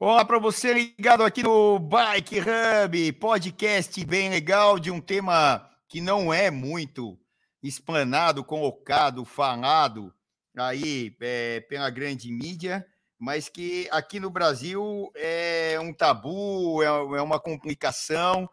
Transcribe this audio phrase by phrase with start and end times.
[0.00, 6.00] Olá para você ligado aqui no Bike Hub, podcast bem legal de um tema que
[6.00, 7.18] não é muito
[7.60, 10.14] explanado, colocado, falado
[10.56, 12.86] aí é, pela grande mídia,
[13.18, 18.44] mas que aqui no Brasil é um tabu, é, é uma complicação.
[18.44, 18.50] O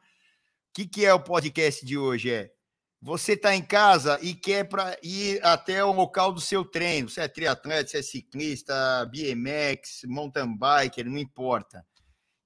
[0.73, 2.31] que, que é o podcast de hoje?
[2.31, 2.54] É
[3.05, 7.07] você está em casa e quer para ir até o local do seu treino.
[7.07, 8.73] Você é triatleta, você é ciclista,
[9.11, 11.85] BMX, mountain biker, não importa.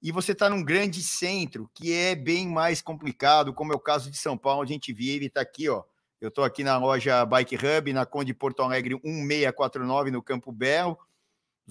[0.02, 4.10] E você está num grande centro, que é bem mais complicado, como é o caso
[4.10, 5.82] de São Paulo, a gente vive, está aqui, ó.
[6.20, 10.98] Eu estou aqui na loja Bike Hub, na Conde Porto Alegre 1649, no Campo Belo,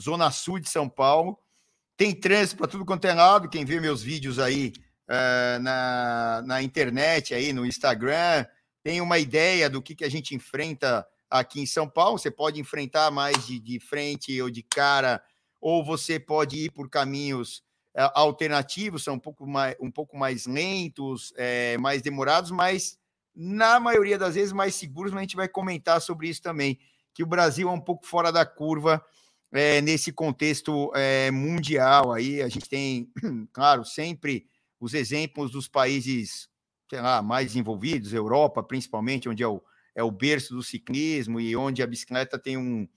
[0.01, 1.37] Zona Sul de São Paulo.
[1.95, 3.49] Tem trânsito para tudo quanto é lado.
[3.49, 4.73] Quem vê meus vídeos aí
[5.07, 8.48] uh, na, na internet, aí no Instagram,
[8.84, 12.18] tem uma ideia do que, que a gente enfrenta aqui em São Paulo.
[12.18, 15.21] Você pode enfrentar mais de, de frente ou de cara,
[15.62, 17.63] ou você pode ir por caminhos
[17.94, 22.98] é, alternativos, são um pouco mais, um pouco mais lentos, é, mais demorados, mas
[23.36, 25.12] na maioria das vezes mais seguros.
[25.12, 26.80] Mas a gente vai comentar sobre isso também,
[27.14, 29.04] que o Brasil é um pouco fora da curva
[29.52, 30.91] é, nesse contexto
[31.34, 32.14] mundial.
[32.14, 33.12] Aí a gente tem,
[33.52, 34.48] claro, sempre
[34.80, 36.48] os exemplos dos países
[36.90, 39.62] sei lá, mais desenvolvidos, Europa principalmente, onde é o,
[39.93, 42.87] é o berço do ciclismo e onde a bicicleta tem um,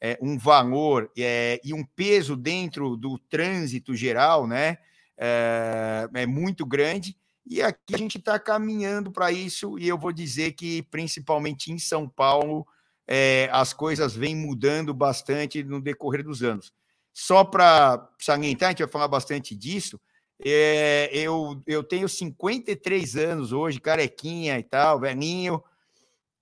[0.00, 4.78] é, um valor é, e um peso dentro do trânsito geral, né?
[5.16, 7.16] É, é muito grande.
[7.46, 11.78] E aqui a gente está caminhando para isso, e eu vou dizer que, principalmente em
[11.78, 12.66] São Paulo,
[13.06, 16.72] é, as coisas vêm mudando bastante no decorrer dos anos.
[17.12, 20.00] Só para salientar, a gente vai falar bastante disso,
[20.44, 25.62] é, eu, eu tenho 53 anos hoje, carequinha e tal, velhinho.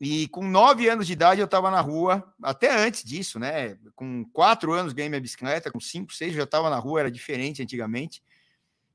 [0.01, 3.78] E com nove anos de idade eu estava na rua, até antes disso, né?
[3.95, 7.11] Com quatro anos ganhei minha bicicleta, com cinco, seis eu já estava na rua, era
[7.11, 8.23] diferente antigamente.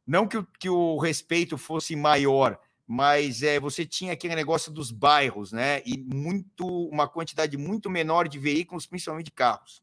[0.05, 4.91] Não que o, que o respeito fosse maior, mas é, você tinha aquele negócio dos
[4.91, 5.81] bairros, né?
[5.85, 9.81] E muito, uma quantidade muito menor de veículos, principalmente de carros.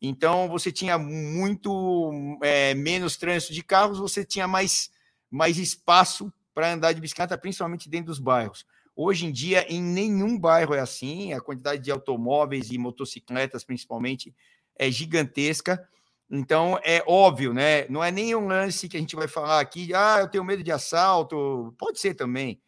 [0.00, 4.90] Então você tinha muito é, menos trânsito de carros, você tinha mais,
[5.30, 8.64] mais espaço para andar de bicicleta, principalmente dentro dos bairros.
[8.94, 14.34] Hoje em dia, em nenhum bairro é assim, a quantidade de automóveis e motocicletas, principalmente,
[14.76, 15.88] é gigantesca.
[16.30, 17.86] Então, é óbvio, né?
[17.88, 20.62] Não é nem um lance que a gente vai falar aqui, ah, eu tenho medo
[20.64, 22.60] de assalto, pode ser também,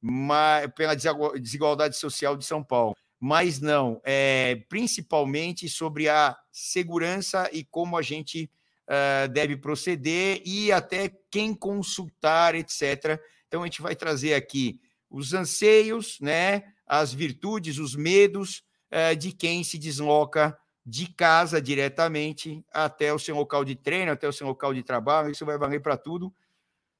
[0.00, 2.96] mas pela desigualdade social de São Paulo
[3.26, 8.50] mas não, é, principalmente sobre a segurança e como a gente
[8.86, 13.18] uh, deve proceder e até quem consultar, etc.
[13.48, 19.32] Então, a gente vai trazer aqui os anseios, né, as virtudes, os medos uh, de
[19.32, 24.46] quem se desloca de casa diretamente até o seu local de treino, até o seu
[24.46, 26.30] local de trabalho, isso vai valer para tudo.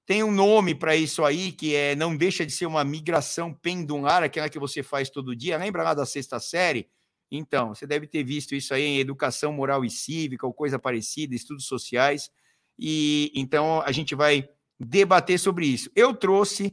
[0.06, 4.22] Tem um nome para isso aí, que é não deixa de ser uma migração pendular,
[4.22, 5.56] aquela que você faz todo dia.
[5.56, 6.88] Lembra lá da sexta série?
[7.30, 11.34] Então, você deve ter visto isso aí em educação moral e cívica ou coisa parecida,
[11.34, 12.30] estudos sociais.
[12.78, 14.48] E então a gente vai
[14.78, 15.90] debater sobre isso.
[15.96, 16.72] Eu trouxe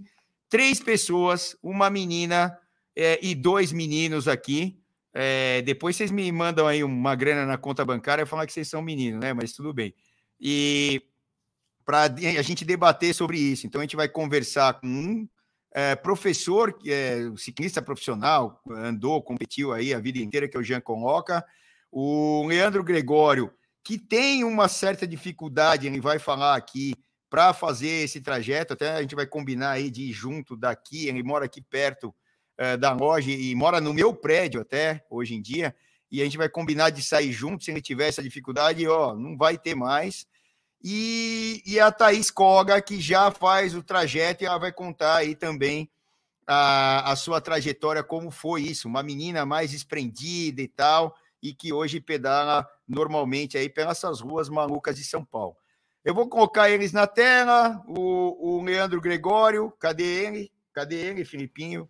[0.50, 2.58] três pessoas, uma menina
[2.96, 4.78] é, e dois meninos aqui.
[5.14, 8.68] É, depois vocês me mandam aí uma grana na conta bancária e falar que vocês
[8.68, 9.34] são meninos, né?
[9.34, 9.94] Mas tudo bem.
[10.40, 11.02] E
[11.86, 13.66] para a gente debater sobre isso.
[13.66, 15.30] Então, a gente vai conversar com um
[15.74, 20.82] é, professor, é ciclista profissional, andou, competiu aí a vida inteira, que é o Jean
[20.82, 21.46] Conroca,
[21.92, 23.52] o Leandro Gregório,
[23.84, 26.94] que tem uma certa dificuldade, ele vai falar aqui,
[27.32, 31.24] para fazer esse trajeto, até a gente vai combinar aí de ir junto daqui, ele
[31.24, 32.14] mora aqui perto
[32.58, 35.74] é, da loja e mora no meu prédio até, hoje em dia,
[36.12, 39.38] e a gente vai combinar de sair junto, se ele tiver essa dificuldade, ó, não
[39.38, 40.28] vai ter mais,
[40.84, 45.36] e, e a Thaís Koga, que já faz o trajeto, e ela vai contar aí
[45.36, 45.90] também
[46.48, 51.72] a, a sua trajetória, como foi isso, uma menina mais esprendida e tal, e que
[51.72, 55.56] hoje pedala normalmente aí pelas ruas malucas de São Paulo.
[56.04, 60.52] Eu vou colocar eles na tela, o, o Leandro Gregório, cadê ele?
[60.74, 61.88] Cadê ele, Filipinho?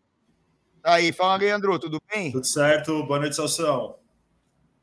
[0.83, 2.31] Aí, fala, Leandro, tudo bem?
[2.31, 4.00] Tudo certo, boa noite, Salsão.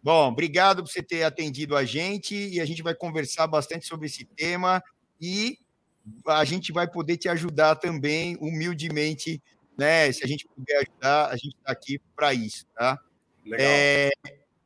[0.08, 4.06] Bom, obrigado por você ter atendido a gente e a gente vai conversar bastante sobre
[4.06, 4.82] esse tema
[5.20, 5.58] e
[6.26, 9.42] a gente vai poder te ajudar também, humildemente,
[9.76, 10.10] né?
[10.10, 12.98] Se a gente puder ajudar, a gente está aqui para isso, tá?
[13.44, 13.66] Legal.
[13.68, 14.08] É,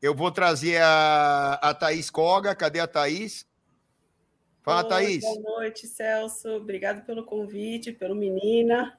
[0.01, 2.55] eu vou trazer a, a Thaís Koga.
[2.55, 3.45] Cadê a Thaís?
[4.63, 5.23] Fala, Oi, Thaís.
[5.23, 6.51] Boa noite, Celso.
[6.51, 8.97] Obrigado pelo convite, pelo menina.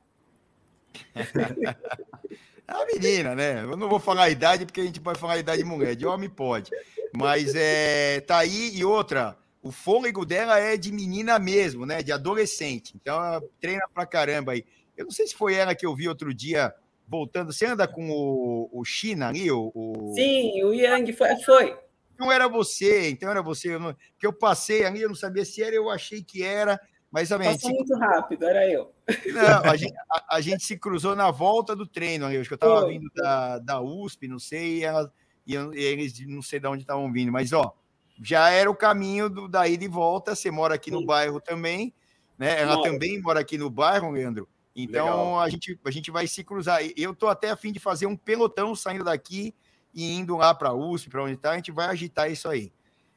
[2.67, 3.63] É uma menina, né?
[3.63, 5.95] Eu não vou falar a idade, porque a gente pode falar a idade de mulher.
[5.95, 6.71] De homem pode.
[7.13, 8.71] Mas é, tá aí.
[8.73, 12.01] E outra, o fôlego dela é de menina mesmo, né?
[12.01, 12.93] De adolescente.
[12.95, 14.65] Então ela treina pra caramba aí.
[14.95, 16.73] Eu não sei se foi ela que eu vi outro dia
[17.07, 17.51] voltando.
[17.51, 19.51] Você anda com o, o China ali?
[19.51, 20.13] O, o...
[20.15, 21.35] Sim, o Yang foi.
[21.43, 21.77] foi.
[22.17, 23.73] Não era você, então era você.
[23.73, 23.95] Eu não...
[24.17, 26.79] Que eu passei ali, eu não sabia se era, eu achei que era.
[27.13, 27.77] Mas a Passou gente...
[27.77, 28.91] muito rápido, era eu.
[29.07, 32.25] Não, a, gente, a, a, gente, se cruzou na volta do treino.
[32.31, 35.13] Eu acho que eu estava vindo da, da USP, não sei, e, ela,
[35.45, 37.71] e, eu, e eles não sei de onde estavam vindo, mas ó,
[38.19, 40.33] já era o caminho do, da ida e volta.
[40.33, 40.95] Você mora aqui Sim.
[40.95, 41.93] no bairro também,
[42.35, 42.59] né?
[42.59, 44.49] Ela também mora aqui no bairro, Leandro.
[44.75, 46.79] Então a gente, a gente vai se cruzar.
[46.97, 49.53] Eu tô até a fim de fazer um pelotão saindo daqui
[49.93, 51.51] e indo lá para a USP, para onde está.
[51.51, 52.73] A gente vai agitar isso aí.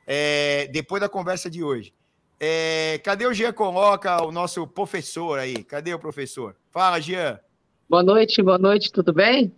[0.07, 1.96] É, depois da conversa de hoje.
[2.39, 5.65] É, cadê o Jean Coloca, o nosso professor aí?
[5.65, 6.55] Cadê o professor?
[6.71, 7.41] Fala, Jean.
[7.89, 9.55] Boa noite, boa noite, tudo bem?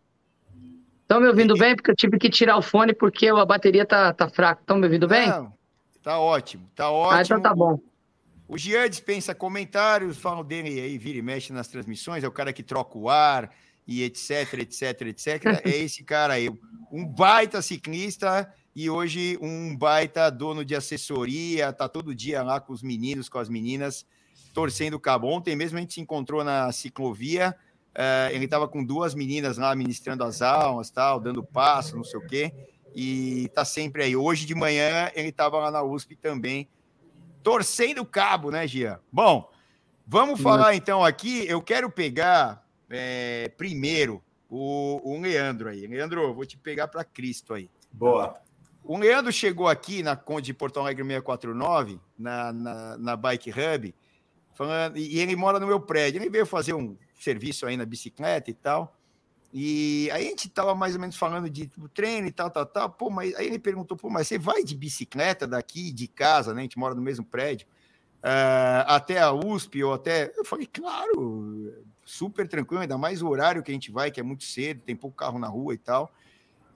[1.02, 1.74] Estão me ouvindo bem?
[1.74, 4.60] Porque eu tive que tirar o fone porque a bateria tá, tá fraca.
[4.60, 5.28] Estão me ouvindo bem?
[5.28, 5.52] Não,
[6.02, 7.18] tá ótimo, tá ótimo.
[7.18, 7.80] Ah, então tá bom.
[8.46, 12.52] O Jean dispensa comentários, falam dele aí, vira e mexe nas transmissões, é o cara
[12.52, 13.50] que troca o ar
[13.86, 15.44] e etc, etc, etc.
[15.64, 16.48] É esse cara aí,
[16.92, 22.72] um baita ciclista e hoje um baita dono de assessoria, tá todo dia lá com
[22.72, 24.06] os meninos, com as meninas,
[24.54, 25.26] torcendo o cabo.
[25.26, 27.56] Ontem mesmo a gente se encontrou na ciclovia,
[27.88, 32.20] Uh, ele estava com duas meninas lá ministrando as aulas, tal, dando passo, não sei
[32.20, 32.52] o quê,
[32.94, 34.14] e está sempre aí.
[34.14, 36.68] Hoje de manhã ele estava lá na USP também,
[37.42, 39.00] torcendo o cabo, né, Gia?
[39.10, 39.50] Bom,
[40.06, 41.44] vamos falar então aqui.
[41.48, 45.84] Eu quero pegar é, primeiro o, o Leandro aí.
[45.84, 47.68] Leandro, vou te pegar para Cristo aí.
[47.90, 48.40] Boa.
[48.88, 53.94] O Leandro chegou aqui na Conde de Porto Alegre 649, na, na, na Bike Hub,
[54.54, 56.18] falando, e ele mora no meu prédio.
[56.18, 58.96] Ele veio fazer um serviço aí na bicicleta e tal.
[59.52, 62.88] E aí a gente tava mais ou menos falando de treino e tal, tal, tal.
[62.88, 66.60] Pô, mas aí ele perguntou, pô, mas você vai de bicicleta daqui, de casa, né?
[66.60, 67.66] A gente mora no mesmo prédio,
[68.24, 70.32] uh, até a USP ou até.
[70.34, 71.74] Eu falei, claro,
[72.06, 74.96] super tranquilo, ainda mais o horário que a gente vai, que é muito cedo, tem
[74.96, 76.10] pouco carro na rua e tal.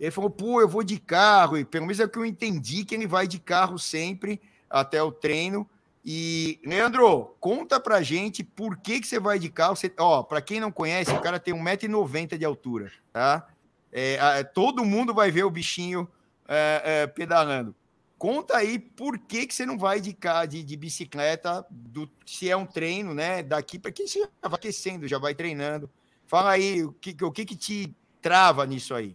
[0.03, 2.85] Ele falou, pô, eu vou de carro, e pelo menos é o que eu entendi
[2.85, 5.65] que ele vai de carro sempre até o treino.
[6.05, 9.77] E, Leandro, conta pra gente por que, que você vai de carro.
[9.77, 13.47] Você, ó, pra quem não conhece, o cara tem 1,90m de altura, tá?
[13.93, 16.09] É, todo mundo vai ver o bichinho
[16.49, 17.73] é, é, pedalando.
[18.19, 20.17] Conta aí por que, que você não vai de,
[20.49, 23.41] de, de bicicleta, do, se é um treino, né?
[23.41, 25.89] Daqui para quem você já vai aquecendo, já vai treinando.
[26.27, 29.15] Fala aí o que, o que, que te trava nisso aí.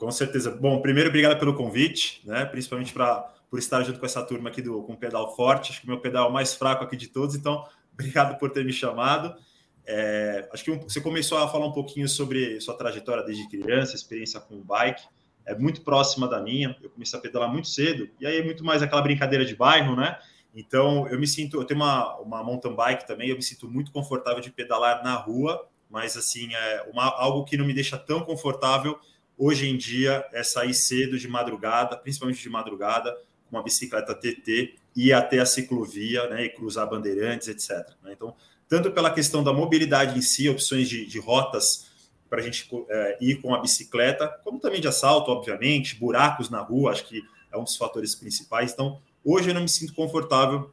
[0.00, 0.50] Com certeza.
[0.50, 2.46] Bom, primeiro, obrigado pelo convite, né?
[2.46, 5.72] Principalmente para por estar junto com essa turma aqui do com pedal forte.
[5.72, 8.48] Acho que o meu pedal é o mais fraco aqui de todos, então obrigado por
[8.48, 9.36] ter me chamado.
[9.84, 14.40] É, acho que você começou a falar um pouquinho sobre sua trajetória desde criança, experiência
[14.40, 15.02] com o bike.
[15.44, 16.74] É muito próxima da minha.
[16.82, 19.94] Eu comecei a pedalar muito cedo, e aí é muito mais aquela brincadeira de bairro,
[19.96, 20.18] né?
[20.54, 23.92] Então eu me sinto, eu tenho uma, uma mountain bike também, eu me sinto muito
[23.92, 28.22] confortável de pedalar na rua, mas assim, é uma, algo que não me deixa tão
[28.22, 28.98] confortável
[29.40, 33.16] hoje em dia é sair cedo de madrugada, principalmente de madrugada,
[33.50, 37.88] uma bicicleta TT, ir até a ciclovia né, e cruzar bandeirantes, etc.
[38.02, 38.12] Né?
[38.12, 38.36] Então,
[38.68, 41.88] tanto pela questão da mobilidade em si, opções de, de rotas
[42.28, 46.60] para a gente é, ir com a bicicleta, como também de assalto, obviamente, buracos na
[46.60, 48.72] rua, acho que é um dos fatores principais.
[48.72, 50.70] Então, hoje eu não me sinto confortável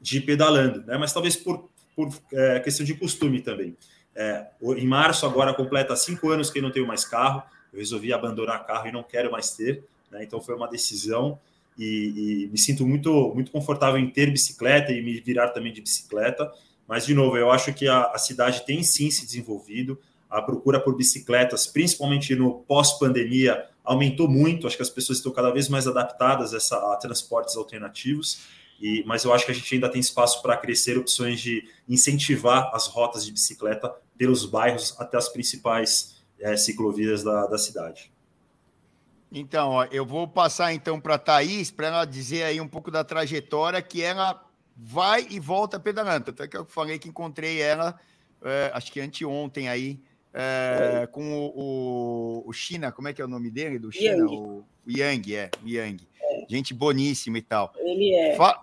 [0.00, 0.98] de ir pedalando, né?
[0.98, 3.74] mas talvez por, por é, questão de costume também.
[4.14, 7.42] É, em março, agora completa cinco anos que eu não tenho mais carro,
[7.72, 10.22] eu resolvi abandonar carro e não quero mais ter, né?
[10.22, 11.38] então foi uma decisão
[11.78, 15.80] e, e, me sinto muito, muito confortável em ter bicicleta e me virar também de
[15.80, 16.52] bicicleta.
[16.86, 19.98] Mas, de novo, eu acho que a, a cidade tem sim se desenvolvido,
[20.28, 24.66] a procura por bicicletas, principalmente no pós-pandemia, aumentou muito.
[24.66, 28.40] Acho que as pessoas estão cada vez mais adaptadas a, essa, a transportes alternativos.
[28.80, 32.70] E, mas eu acho que a gente ainda tem espaço para crescer opções de incentivar
[32.74, 38.12] as rotas de bicicleta pelos bairros até as principais é, ciclovias da, da cidade.
[39.30, 42.90] Então, ó, eu vou passar então para a Thaís para ela dizer aí um pouco
[42.90, 44.44] da trajetória que ela
[44.76, 46.30] vai e volta pedalando.
[46.30, 47.98] Até que eu falei que encontrei ela,
[48.42, 49.98] é, acho que anteontem aí,
[50.34, 51.06] é, é.
[51.06, 53.78] com o, o, o, China, como é que é o nome dele?
[53.78, 54.16] Do China?
[54.16, 54.36] Yang.
[54.36, 56.06] O, o Yang, é, o Yang.
[56.20, 56.46] É.
[56.48, 57.72] Gente boníssima e tal.
[57.78, 58.36] Ele é.
[58.36, 58.62] Fa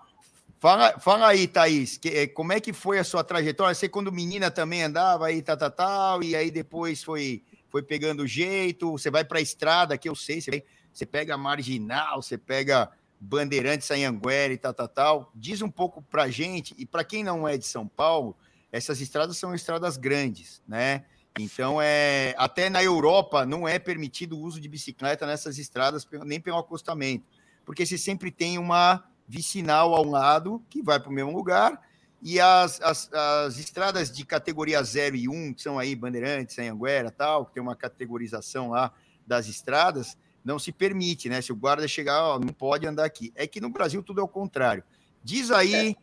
[0.60, 3.74] fala, fala aí, Thaís, que, é, como é que foi a sua trajetória?
[3.74, 8.26] Você quando menina também andava aí, tal, tal, tal, e aí depois foi foi pegando
[8.26, 12.90] jeito, você vai para a estrada, que eu sei, você, você pega Marginal, você pega
[13.20, 15.32] Bandeirantes, Anhanguera e tal, tal, tal.
[15.34, 18.36] Diz um pouco para gente, e para quem não é de São Paulo,
[18.72, 21.04] essas estradas são estradas grandes, né?
[21.38, 26.40] Então, é, até na Europa não é permitido o uso de bicicleta nessas estradas, nem
[26.40, 27.24] pelo acostamento,
[27.64, 31.80] porque você sempre tem uma vicinal ao lado, que vai para o mesmo lugar,
[32.22, 37.10] e as, as, as, estradas de categoria 0 e 1, que são aí Bandeirantes, Anhanguera
[37.10, 38.92] tal, que tem uma categorização lá
[39.26, 41.40] das estradas, não se permite, né?
[41.40, 43.32] Se o guarda chegar, ó, não pode andar aqui.
[43.34, 44.82] É que no Brasil tudo é o contrário.
[45.22, 45.94] Diz aí, é.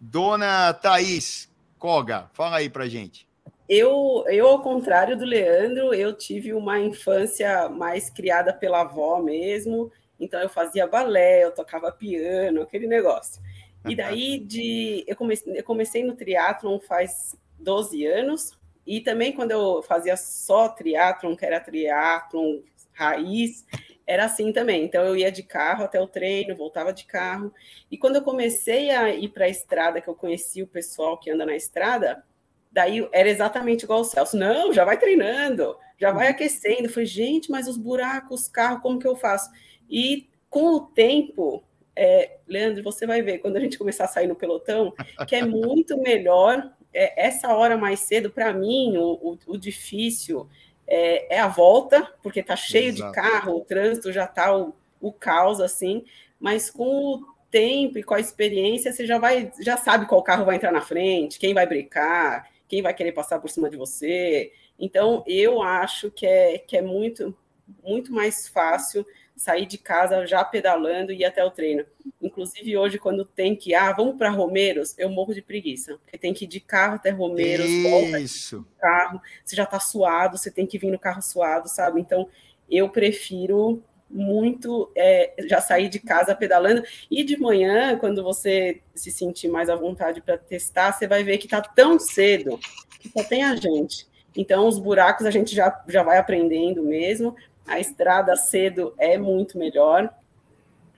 [0.00, 3.26] dona Thaís Koga, fala aí pra gente.
[3.68, 9.90] Eu, eu, ao contrário do Leandro, eu tive uma infância mais criada pela avó mesmo,
[10.20, 13.42] então eu fazia balé, eu tocava piano, aquele negócio.
[13.84, 19.50] E daí de eu comecei, eu comecei no triatlon faz 12 anos, e também quando
[19.50, 22.60] eu fazia só triatlon, que era triatlon
[22.92, 23.64] raiz,
[24.06, 24.84] era assim também.
[24.84, 27.52] Então eu ia de carro até o treino, voltava de carro.
[27.90, 31.30] E quando eu comecei a ir para a estrada, que eu conheci o pessoal que
[31.30, 32.24] anda na estrada,
[32.70, 34.36] daí era exatamente igual o Celso.
[34.36, 36.32] Não, já vai treinando, já vai uhum.
[36.32, 36.84] aquecendo.
[36.84, 39.50] Eu falei, gente, mas os buracos, os carros, como que eu faço?
[39.90, 41.64] E com o tempo,
[41.96, 44.92] é, Leandro, você vai ver quando a gente começar a sair no pelotão,
[45.26, 50.46] que é muito melhor é, essa hora mais cedo, para mim, o, o, o difícil
[50.86, 53.10] é, é, a volta, porque tá cheio Exato.
[53.10, 56.04] de carro, o trânsito já tá o, o caos, assim,
[56.38, 60.44] mas com o tempo e com a experiência, você já vai, já sabe qual carro
[60.44, 64.52] vai entrar na frente, quem vai brincar, quem vai querer passar por cima de você.
[64.78, 67.34] Então, eu acho que é, que é muito,
[67.82, 69.06] muito mais fácil
[69.36, 71.84] sair de casa já pedalando e ir até o treino.
[72.20, 76.32] Inclusive hoje, quando tem que, ah, vamos para Romeiros, eu morro de preguiça, porque tem
[76.32, 78.66] que ir de carro até Romeiros, Isso.
[78.78, 82.00] carro, você já está suado, você tem que vir no carro suado, sabe?
[82.00, 82.28] Então,
[82.68, 89.10] eu prefiro muito é, já sair de casa pedalando e de manhã, quando você se
[89.10, 92.58] sentir mais à vontade para testar, você vai ver que está tão cedo
[93.00, 94.06] que só tem a gente.
[94.34, 97.34] Então, os buracos a gente já, já vai aprendendo mesmo,
[97.66, 100.12] a estrada cedo é muito melhor.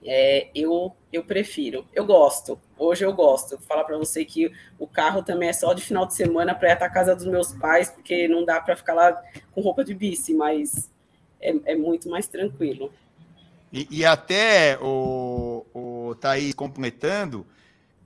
[0.05, 2.59] É, eu, eu prefiro, eu gosto.
[2.77, 3.57] Hoje eu gosto.
[3.57, 6.69] Vou falar para você que o carro também é só de final de semana para
[6.69, 9.21] ir até a casa dos meus pais, porque não dá para ficar lá
[9.51, 10.89] com roupa de bici, mas
[11.41, 12.93] é, é muito mais tranquilo.
[13.71, 17.45] E, e, até o, o Thaís completando,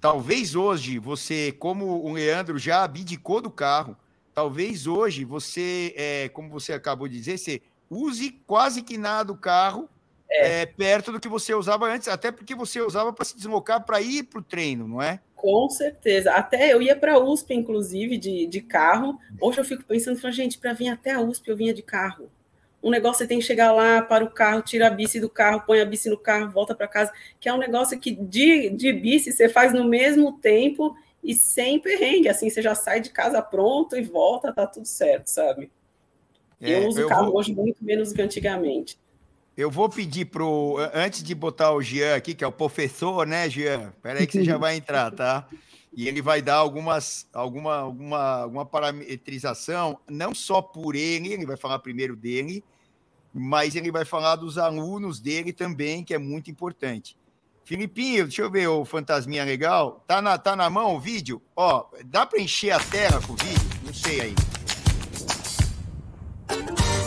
[0.01, 3.96] talvez hoje você, como o Leandro já abdicou do carro,
[4.34, 7.62] talvez hoje você, é, como você acabou de dizer, você
[7.93, 9.89] use quase que nada o carro
[10.29, 10.62] é.
[10.62, 14.01] É, perto do que você usava antes, até porque você usava para se deslocar para
[14.01, 15.19] ir para o treino, não é?
[15.35, 16.31] Com certeza.
[16.31, 19.19] Até eu ia para a USP, inclusive, de, de carro.
[19.39, 22.31] Hoje eu fico pensando, gente, para vir até a USP eu vinha de carro.
[22.81, 25.63] Um negócio você tem que chegar lá, para o carro, tira a bici do carro,
[25.65, 28.91] põe a bici no carro, volta para casa, que é um negócio que de, de
[28.91, 32.27] bici você faz no mesmo tempo e sem perrengue.
[32.27, 35.71] Assim, você já sai de casa pronto e volta, tá tudo certo, sabe?
[36.63, 37.38] É, eu uso eu carro vou...
[37.38, 38.98] hoje muito menos que antigamente.
[39.55, 40.77] Eu vou pedir pro.
[40.93, 43.93] Antes de botar o Jean aqui, que é o professor, né, Jean?
[43.96, 45.48] Espera aí que você já vai entrar, tá?
[45.96, 51.55] E ele vai dar algumas, alguma, alguma, alguma parametrização, não só por ele, ele vai
[51.55, 52.63] falar primeiro dele,
[53.32, 57.15] mas ele vai falar dos alunos dele também, que é muito importante.
[57.63, 60.03] Filipinho, deixa eu ver o fantasminha legal.
[60.08, 61.39] Tá na, tá na mão o vídeo?
[61.55, 63.70] Ó, dá para encher a tela com o vídeo?
[63.86, 64.36] Não sei aí.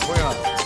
[0.05, 0.56] Foi lá.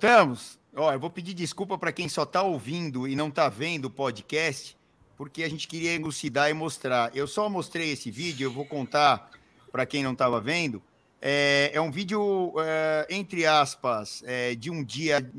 [0.00, 0.58] Voltamos.
[0.74, 3.90] Ó, eu vou pedir desculpa para quem só está ouvindo e não está vendo o
[3.90, 4.74] podcast,
[5.14, 7.14] porque a gente queria elucidar e mostrar.
[7.14, 9.30] Eu só mostrei esse vídeo, eu vou contar
[9.70, 10.82] para quem não estava vendo.
[11.20, 15.30] É, é, um vídeo, é, entre aspas, é, de um dia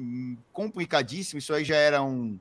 [0.53, 1.39] complicadíssimo.
[1.39, 2.37] Isso aí já era um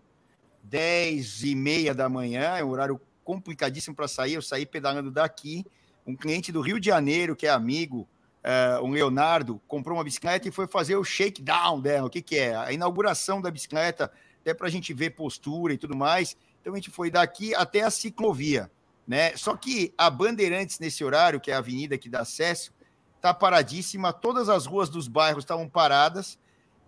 [0.64, 4.34] 10 e meia da manhã, é um horário complicadíssimo para sair.
[4.34, 5.64] Eu saí pedalando daqui.
[6.06, 8.06] Um cliente do Rio de Janeiro, que é amigo,
[8.44, 12.06] uh, o Leonardo, comprou uma bicicleta e foi fazer o shakedown dela.
[12.06, 12.54] O que, que é?
[12.54, 16.36] A inauguração da bicicleta, até para a gente ver postura e tudo mais.
[16.60, 18.70] Então a gente foi daqui até a ciclovia.
[19.06, 19.36] Né?
[19.36, 22.72] Só que a Bandeirantes, nesse horário, que é a avenida que dá acesso,
[23.16, 26.38] está paradíssima, todas as ruas dos bairros estavam paradas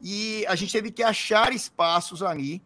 [0.00, 2.62] e a gente teve que achar espaços ali,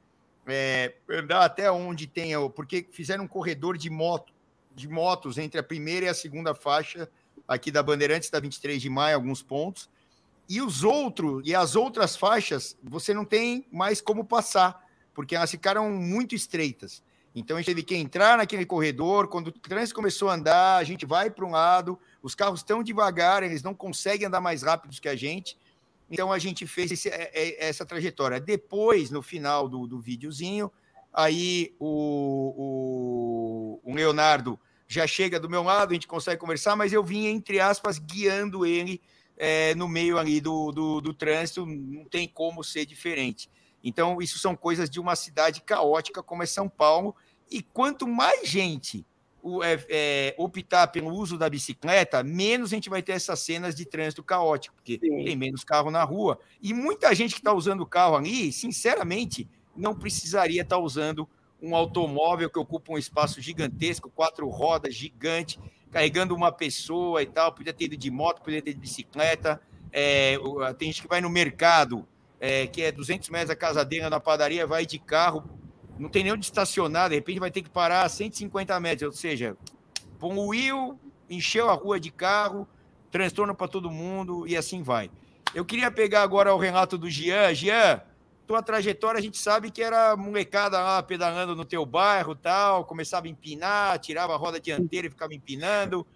[0.46, 4.32] é, andar até onde tem, porque fizeram um corredor de moto,
[4.74, 7.08] de motos entre a primeira e a segunda faixa
[7.46, 9.88] aqui da Bandeirantes da 23 de maio, alguns pontos.
[10.48, 14.80] E os outros e as outras faixas, você não tem mais como passar,
[15.12, 17.02] porque elas ficaram muito estreitas.
[17.34, 19.28] Então a gente teve que entrar naquele corredor.
[19.28, 22.82] Quando o trânsito começou a andar, a gente vai para um lado, os carros estão
[22.82, 25.58] devagar, eles não conseguem andar mais rápidos que a gente.
[26.10, 28.40] Então a gente fez esse, é, é, essa trajetória.
[28.40, 30.72] Depois, no final do, do videozinho,
[31.12, 36.92] aí o, o, o Leonardo já chega do meu lado, a gente consegue conversar, mas
[36.92, 39.00] eu vim, entre aspas, guiando ele
[39.36, 43.50] é, no meio ali do, do, do, trânsito, não tem como ser diferente.
[43.82, 47.14] Então, isso são coisas de uma cidade caótica como é São Paulo,
[47.50, 49.04] e quanto mais gente
[49.62, 53.84] é, é, optar pelo uso da bicicleta, menos a gente vai ter essas cenas de
[53.84, 55.24] trânsito caótico, porque Sim.
[55.24, 56.38] tem menos carro na rua.
[56.60, 61.28] E muita gente que está usando o carro ali, sinceramente, não precisaria estar tá usando
[61.60, 65.58] um automóvel que ocupa um espaço gigantesco, quatro rodas, gigante,
[65.90, 67.52] carregando uma pessoa e tal.
[67.52, 69.60] Podia ter ido de moto, podia ter ido de bicicleta.
[69.92, 70.36] É,
[70.78, 72.06] tem gente que vai no mercado,
[72.38, 75.42] é, que é 200 metros da casadeira na padaria, vai de carro,
[75.98, 79.12] não tem nem onde estacionar, de repente vai ter que parar a 150 metros, ou
[79.12, 79.56] seja,
[80.18, 80.98] poluiu,
[81.30, 82.68] encheu a rua de carro,
[83.10, 85.10] transtorno para todo mundo e assim vai.
[85.54, 87.54] Eu queria pegar agora o relato do Jean.
[87.54, 88.02] Jean,
[88.46, 93.26] tua trajetória a gente sabe que era molecada lá pedalando no teu bairro tal, começava
[93.26, 96.06] a empinar, tirava a roda dianteira e ficava empinando.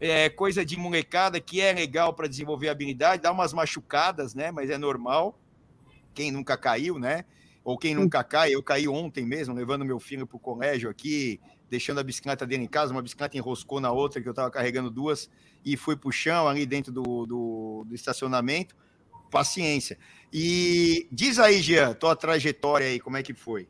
[0.00, 4.52] É, coisa de molecada que é legal para desenvolver habilidade, dá umas machucadas, né?
[4.52, 5.36] Mas é normal.
[6.14, 7.24] Quem nunca caiu, né?
[7.64, 11.40] Ou quem nunca cai, eu caí ontem mesmo, levando meu filho para o colégio aqui,
[11.68, 14.90] deixando a bicicleta dele em casa, uma bicicleta enroscou na outra, que eu estava carregando
[14.90, 15.28] duas,
[15.64, 18.74] e fui para o chão ali dentro do, do, do estacionamento
[19.28, 19.98] paciência.
[20.32, 23.66] E diz aí, Jean, tua trajetória aí, como é que foi?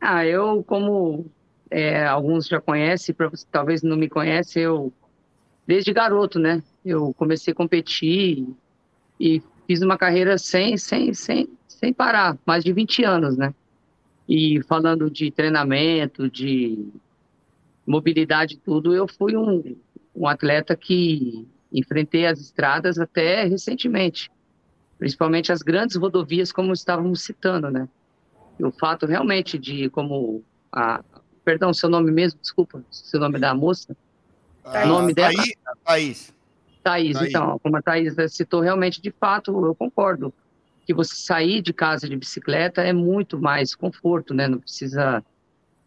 [0.00, 1.26] Ah, eu, como
[1.70, 3.14] é, alguns já conhecem,
[3.50, 4.92] talvez não me conhecem, eu,
[5.66, 6.62] desde garoto, né?
[6.84, 8.46] Eu comecei a competir
[9.18, 13.54] e fiz uma carreira sem, sem, sem, sem parar, mais de 20 anos, né?
[14.28, 16.90] E falando de treinamento, de
[17.86, 19.76] mobilidade, tudo, eu fui um,
[20.14, 24.30] um atleta que enfrentei as estradas até recentemente,
[25.02, 27.88] principalmente as grandes rodovias, como estávamos citando, né?
[28.56, 31.02] E o fato realmente de como a
[31.44, 33.96] perdão, seu nome mesmo, desculpa, seu nome da moça,
[34.64, 35.34] ah, o nome dela.
[35.34, 35.56] Thaís.
[35.84, 36.34] Thaís.
[36.84, 40.32] Thaís, então, como a Thaís citou, realmente, de fato, eu concordo
[40.86, 44.46] que você sair de casa de bicicleta é muito mais conforto, né?
[44.46, 45.20] Não precisa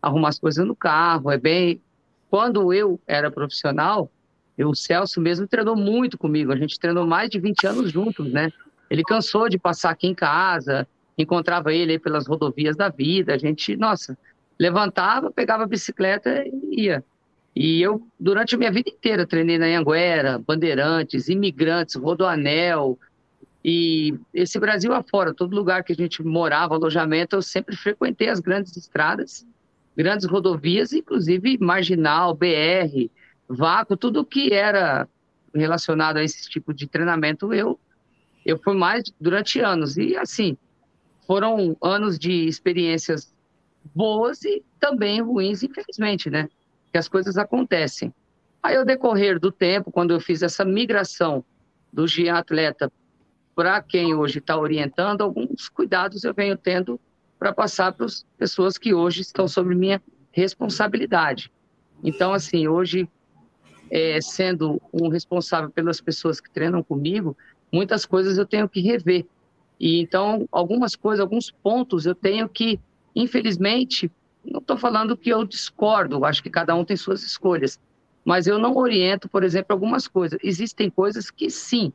[0.02, 1.82] arrumar as coisas no carro, é bem.
[2.30, 4.12] Quando eu era profissional,
[4.60, 8.52] o Celso mesmo treinou muito comigo, a gente treinou mais de 20 anos juntos, né?
[8.90, 13.38] Ele cansou de passar aqui em casa, encontrava ele aí pelas rodovias da vida, a
[13.38, 14.18] gente, nossa,
[14.60, 17.04] levantava, pegava a bicicleta e ia.
[17.56, 23.00] E eu, durante a minha vida inteira, treinei na Anguera, Bandeirantes, Imigrantes, Rodoanel,
[23.68, 28.40] e esse Brasil afora, todo lugar que a gente morava, alojamento, eu sempre frequentei as
[28.40, 29.44] grandes estradas,
[29.98, 33.10] grandes rodovias, inclusive Marginal, BR,
[33.48, 35.08] vácuo, tudo que era
[35.54, 37.80] relacionado a esse tipo de treinamento, eu
[38.46, 40.58] eu fui mais durante anos e assim
[41.26, 43.34] foram anos de experiências
[43.94, 46.48] boas e também ruins, infelizmente, né?
[46.92, 48.14] Que as coisas acontecem.
[48.62, 51.44] Aí, ao decorrer do tempo, quando eu fiz essa migração
[51.92, 52.92] do Gia Atleta
[53.56, 57.00] para quem hoje está orientando, alguns cuidados eu venho tendo
[57.40, 61.52] para passar para as pessoas que hoje estão sob minha responsabilidade.
[62.04, 63.10] Então, assim, hoje
[63.90, 67.38] é, sendo um responsável pelas pessoas que treinam comigo,
[67.76, 69.26] muitas coisas eu tenho que rever.
[69.80, 72.80] E então, algumas coisas, alguns pontos eu tenho que,
[73.16, 74.10] infelizmente,
[74.44, 77.80] não estou falando que eu discordo, acho que cada um tem suas escolhas,
[78.24, 80.40] mas eu não oriento, por exemplo, algumas coisas.
[80.44, 81.92] Existem coisas que sim.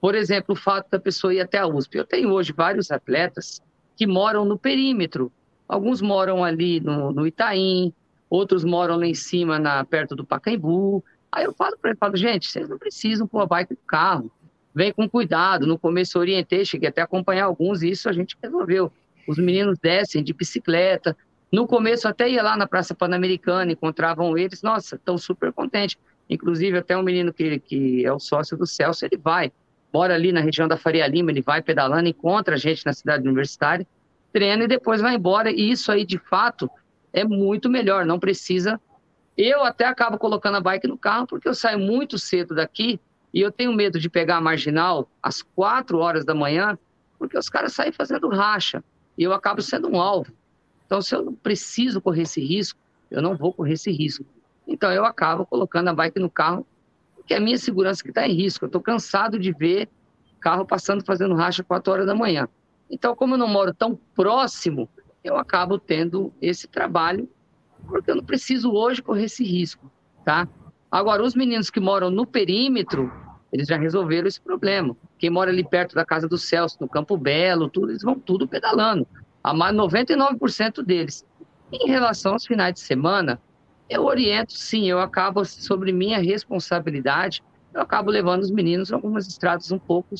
[0.00, 1.96] Por exemplo, o fato da pessoa ir até a USP.
[1.96, 3.62] Eu tenho hoje vários atletas
[3.96, 5.30] que moram no perímetro
[5.72, 7.94] Alguns moram ali no, no Itaim,
[8.28, 11.02] outros moram lá em cima, na, perto do Pacaembu.
[11.32, 14.30] Aí eu falo para ele, falo, gente, vocês não precisam pôr a bike no carro.
[14.74, 15.66] Vem com cuidado.
[15.66, 18.90] No começo orientei, cheguei até a acompanhar alguns, e isso a gente resolveu.
[19.26, 21.16] Os meninos descem de bicicleta.
[21.50, 25.96] No começo até ia lá na Praça Pan-Americana, encontravam eles, nossa, estão super contentes.
[26.28, 29.52] Inclusive, até um menino que, que é o sócio do Celso, ele vai,
[29.92, 33.26] mora ali na região da Faria Lima, ele vai pedalando, encontra a gente na cidade
[33.26, 33.86] universitária,
[34.32, 35.50] treina e depois vai embora.
[35.50, 36.70] E isso aí, de fato,
[37.12, 38.80] é muito melhor, não precisa.
[39.36, 42.98] Eu até acabo colocando a bike no carro, porque eu saio muito cedo daqui
[43.32, 46.78] e eu tenho medo de pegar a marginal às quatro horas da manhã,
[47.18, 48.82] porque os caras saem fazendo racha
[49.16, 50.32] e eu acabo sendo um alvo.
[50.86, 52.78] Então, se eu não preciso correr esse risco,
[53.10, 54.26] eu não vou correr esse risco.
[54.66, 56.66] Então, eu acabo colocando a bike no carro,
[57.16, 58.64] porque é a minha segurança que está em risco.
[58.64, 59.88] Eu estou cansado de ver
[60.40, 62.48] carro passando fazendo racha quatro horas da manhã.
[62.90, 64.88] Então, como eu não moro tão próximo,
[65.24, 67.28] eu acabo tendo esse trabalho,
[67.86, 69.90] porque eu não preciso hoje correr esse risco,
[70.24, 70.48] tá?
[70.90, 73.10] Agora, os meninos que moram no perímetro,
[73.52, 74.96] eles já resolveram esse problema.
[75.18, 78.48] Quem mora ali perto da casa do Celso, no Campo Belo, tudo, eles vão tudo
[78.48, 79.06] pedalando.
[79.44, 81.26] A mais 99% deles.
[81.70, 83.40] Em relação aos finais de semana,
[83.88, 87.42] eu oriento sim, eu acabo sobre minha responsabilidade,
[87.74, 90.14] eu acabo levando os meninos a algumas estradas um pouco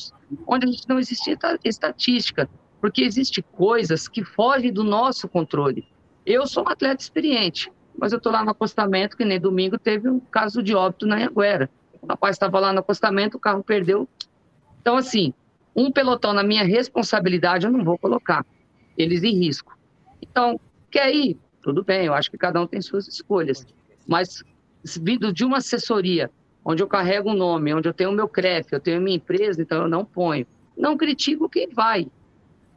[0.47, 5.87] onde a gente não existe estatística, porque existe coisas que fogem do nosso controle.
[6.25, 10.09] Eu sou um atleta experiente, mas eu estou lá no acostamento, que nem domingo teve
[10.09, 11.69] um caso de óbito na Anguera.
[12.03, 14.07] O rapaz estava lá no acostamento, o carro perdeu.
[14.81, 15.33] Então, assim,
[15.75, 18.45] um pelotão na minha responsabilidade eu não vou colocar.
[18.95, 19.75] Eles em risco.
[20.21, 20.59] Então,
[20.91, 21.39] quer ir?
[21.61, 23.65] Tudo bem, eu acho que cada um tem suas escolhas.
[24.05, 24.43] Mas,
[24.83, 26.29] vindo de uma assessoria,
[26.63, 29.61] onde eu carrego um nome, onde eu tenho o meu CREF, eu tenho minha empresa,
[29.61, 30.45] então eu não ponho.
[30.77, 32.07] Não critico quem vai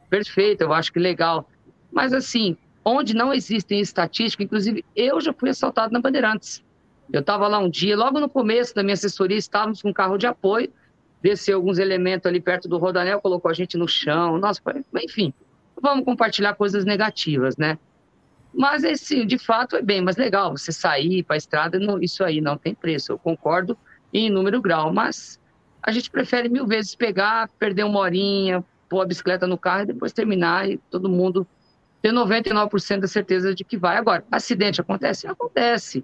[0.09, 1.49] perfeito, eu acho que legal.
[1.91, 6.63] Mas assim, onde não existem estatísticas, inclusive eu já fui assaltado na Bandeirantes.
[7.11, 10.17] Eu estava lá um dia, logo no começo da minha assessoria, estávamos com um carro
[10.17, 10.71] de apoio,
[11.21, 14.61] desceu alguns elementos ali perto do Rodanel, colocou a gente no chão, nossa,
[15.03, 15.33] enfim,
[15.81, 17.77] vamos compartilhar coisas negativas, né?
[18.53, 22.23] Mas, esse, de fato, é bem mais legal você sair para a estrada, não, isso
[22.23, 23.77] aí não tem preço, eu concordo
[24.13, 25.39] em número grau, mas
[25.81, 29.87] a gente prefere mil vezes pegar, perder uma horinha, pôr a bicicleta no carro e
[29.87, 31.47] depois terminar e todo mundo
[32.01, 33.97] ter 99% da certeza de que vai.
[33.97, 35.27] Agora, acidente acontece?
[35.27, 36.03] Acontece.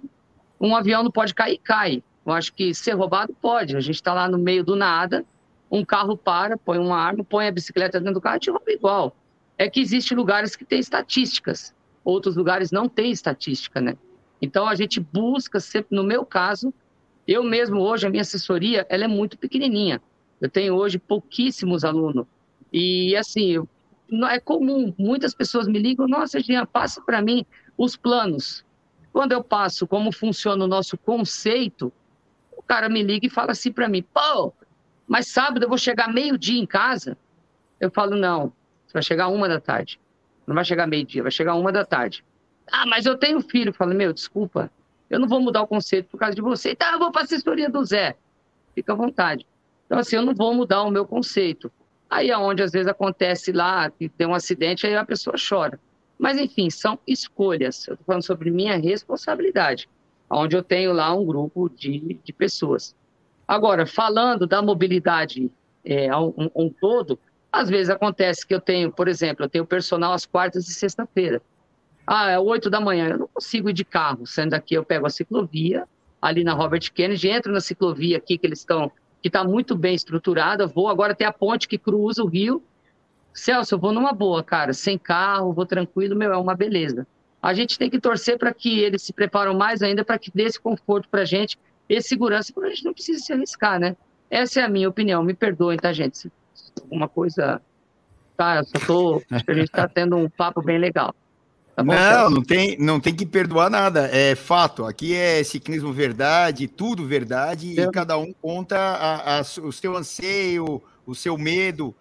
[0.64, 2.02] Um avião não pode cair, cai.
[2.24, 3.76] Eu acho que ser roubado pode.
[3.76, 5.22] A gente está lá no meio do nada,
[5.70, 8.72] um carro para, põe uma arma, põe a bicicleta dentro do carro e te rouba
[8.72, 9.14] igual.
[9.58, 13.94] É que existem lugares que têm estatísticas, outros lugares não têm estatística, né?
[14.40, 16.72] Então a gente busca sempre, no meu caso,
[17.28, 20.00] eu mesmo hoje, a minha assessoria, ela é muito pequenininha.
[20.40, 22.24] Eu tenho hoje pouquíssimos alunos.
[22.72, 23.62] E assim,
[24.30, 27.44] é comum, muitas pessoas me ligam, nossa, Jean, passa para mim
[27.76, 28.63] os planos.
[29.14, 31.92] Quando eu passo como funciona o nosso conceito,
[32.56, 34.52] o cara me liga e fala assim para mim, pô,
[35.06, 37.16] mas sábado eu vou chegar meio-dia em casa?
[37.78, 38.52] Eu falo, não,
[38.84, 40.00] você vai chegar uma da tarde.
[40.44, 42.24] Não vai chegar meio-dia, vai chegar uma da tarde.
[42.66, 43.68] Ah, mas eu tenho filho.
[43.68, 44.68] Eu falo, meu, desculpa,
[45.08, 46.72] eu não vou mudar o conceito por causa de você.
[46.72, 48.16] Então eu vou para a assessoria do Zé.
[48.74, 49.46] Fica à vontade.
[49.86, 51.70] Então, assim, eu não vou mudar o meu conceito.
[52.10, 55.78] Aí é onde às vezes acontece lá, que tem um acidente, aí a pessoa chora.
[56.18, 57.86] Mas, enfim, são escolhas.
[57.86, 59.88] Eu estou falando sobre minha responsabilidade,
[60.30, 62.94] onde eu tenho lá um grupo de, de pessoas.
[63.46, 65.50] Agora, falando da mobilidade
[65.84, 67.18] é, um, um todo,
[67.52, 71.42] às vezes acontece que eu tenho, por exemplo, eu tenho personal às quartas e sexta-feira.
[72.06, 75.06] Ah, é oito da manhã, eu não consigo ir de carro, sendo daqui eu pego
[75.06, 75.86] a ciclovia,
[76.20, 78.90] ali na Robert Kennedy, entro na ciclovia aqui que eles estão
[79.24, 80.66] que está muito bem estruturada.
[80.66, 82.62] Vou agora ter a ponte que cruza o rio.
[83.34, 87.04] Celso, eu vou numa boa, cara, sem carro, vou tranquilo, meu, é uma beleza.
[87.42, 90.44] A gente tem que torcer para que eles se preparam mais ainda para que dê
[90.44, 93.96] esse conforto para a gente e segurança, porque a gente não precisa se arriscar, né?
[94.30, 95.22] Essa é a minha opinião.
[95.22, 96.16] Me perdoem, tá, gente?
[96.16, 96.30] Se
[96.80, 97.60] alguma coisa.
[98.36, 99.22] Tá, eu só tô.
[99.30, 101.14] Acho que a gente está tendo um papo bem legal.
[101.76, 104.08] Tá bom, não, não tem, não tem que perdoar nada.
[104.12, 104.84] É fato.
[104.84, 110.82] Aqui é ciclismo verdade, tudo verdade, e cada um conta a, a, o seu anseio,
[111.04, 111.94] o seu medo.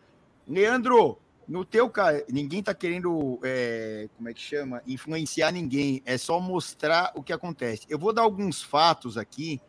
[0.47, 4.81] Leandro, no teu caso, ninguém está querendo, é, como é que chama?
[4.87, 6.01] Influenciar ninguém.
[6.05, 7.85] É só mostrar o que acontece.
[7.89, 9.59] Eu vou dar alguns fatos aqui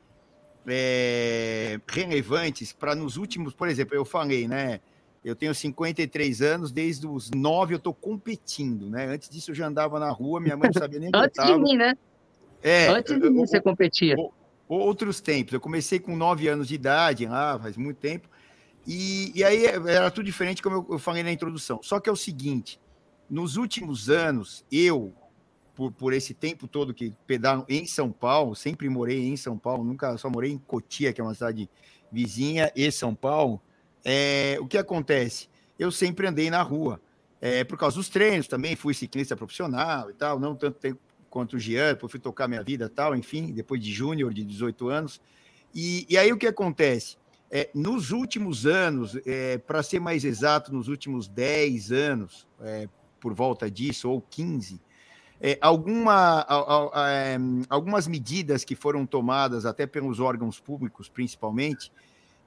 [0.66, 4.80] é, relevantes para nos últimos, por exemplo, eu falei, né?
[5.24, 9.06] Eu tenho 53 anos, desde os 9 eu estou competindo, né?
[9.06, 11.76] Antes disso eu já andava na rua, minha mãe não sabia nem Antes de mim,
[11.76, 11.94] né?
[12.62, 14.16] É, Antes de mim você competia.
[14.68, 15.54] Outros tempos.
[15.54, 18.28] Eu comecei com 9 anos de idade, lá faz muito tempo.
[18.86, 21.80] E, e aí era tudo diferente, como eu, falei na introdução.
[21.82, 22.80] Só que é o seguinte:
[23.28, 25.12] nos últimos anos, eu,
[25.74, 29.84] por, por esse tempo todo que pedalo em São Paulo, sempre morei em São Paulo,
[29.84, 31.68] nunca só morei em Cotia, que é uma cidade
[32.12, 33.60] vizinha, e São Paulo.
[34.04, 35.48] É, o que acontece?
[35.78, 37.00] Eu sempre andei na rua.
[37.40, 41.56] É, por causa dos treinos também, fui ciclista profissional e tal, não tanto tempo quanto
[41.56, 45.20] o Jean, depois fui tocar minha vida tal, enfim, depois de júnior, de 18 anos.
[45.74, 47.16] E, e aí o que acontece?
[47.56, 52.88] É, nos últimos anos, é, para ser mais exato, nos últimos 10 anos, é,
[53.20, 54.80] por volta disso, ou 15,
[55.40, 57.36] é, alguma, a, a, é,
[57.68, 61.92] algumas medidas que foram tomadas até pelos órgãos públicos, principalmente,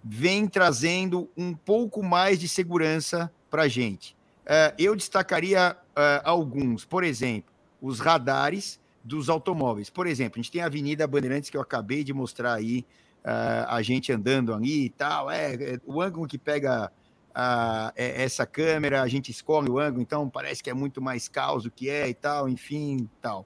[0.04, 4.14] vêm trazendo um pouco mais de segurança para a gente.
[4.46, 5.78] É, eu destacaria
[6.26, 9.90] alguns, por exemplo, os radares dos automóveis.
[9.90, 12.86] Por exemplo, a gente tem a Avenida Bandeirantes que eu acabei de mostrar aí,
[13.28, 15.30] uh, a gente andando ali e tal.
[15.30, 16.90] É, é o ângulo que pega
[17.32, 21.64] uh, essa câmera, a gente escolhe o ângulo, então parece que é muito mais caos
[21.64, 23.46] do que é e tal, enfim, tal.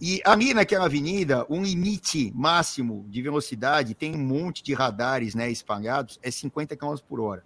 [0.00, 5.50] E ali naquela avenida, um limite máximo de velocidade, tem um monte de radares né,
[5.50, 7.44] espalhados, é 50 km por hora.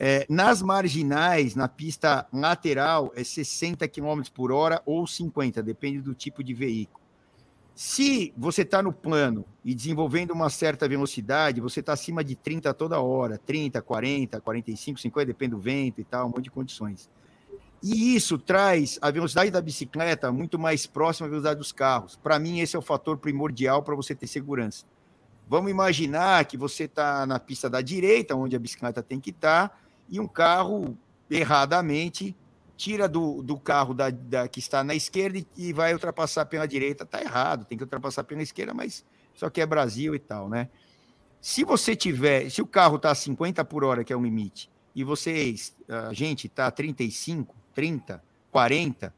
[0.00, 6.14] É, nas marginais, na pista lateral, é 60 km por hora ou 50, depende do
[6.14, 7.07] tipo de veículo.
[7.78, 12.74] Se você está no plano e desenvolvendo uma certa velocidade, você está acima de 30
[12.74, 17.08] toda hora, 30, 40, 45, 50, depende do vento e tal, um monte de condições.
[17.80, 22.16] E isso traz a velocidade da bicicleta muito mais próxima à velocidade dos carros.
[22.16, 24.84] Para mim, esse é o fator primordial para você ter segurança.
[25.48, 29.68] Vamos imaginar que você está na pista da direita, onde a bicicleta tem que estar,
[29.68, 30.98] tá, e um carro
[31.30, 32.34] erradamente
[32.78, 37.02] tira do, do carro da, da, que está na esquerda e, vai ultrapassar pela direita.
[37.02, 40.68] Está errado, tem que ultrapassar pela esquerda, mas só que é Brasil e tal, né?
[41.40, 44.70] Se você tiver, se o carro está a 50 por hora, que é o limite,
[44.94, 49.14] e vocês, a gente está a 35, 30, 40,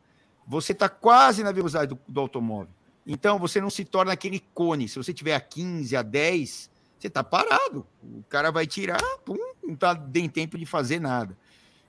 [0.47, 2.73] você está quase na velocidade do, do, automóvel.
[3.07, 4.89] Então você não se torna aquele cone.
[4.89, 7.87] Se você tiver a 15, a 10, você está parado.
[8.03, 11.37] O cara vai tirar, pum, não está nem tempo de fazer nada.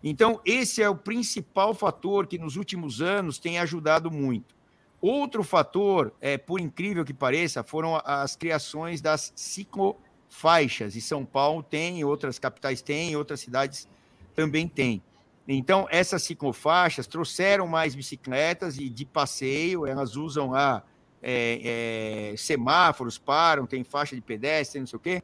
[0.04, 4.56] Então, esse é o principal fator que nos últimos anos tem ajudado muito.
[5.00, 10.96] Outro fator, é, por incrível que pareça, foram as criações das ciclofaixas.
[10.96, 13.88] E São Paulo tem, outras capitais têm, outras cidades
[14.36, 15.02] também têm.
[15.48, 20.84] Então, essas ciclofaixas trouxeram mais bicicletas e de passeio, elas usam lá
[21.22, 25.24] é, é, semáforos, param, tem faixa de pedestre, não sei o quê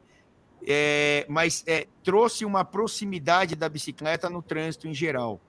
[0.66, 5.40] é, mas é, trouxe uma proximidade da bicicleta no trânsito em geral.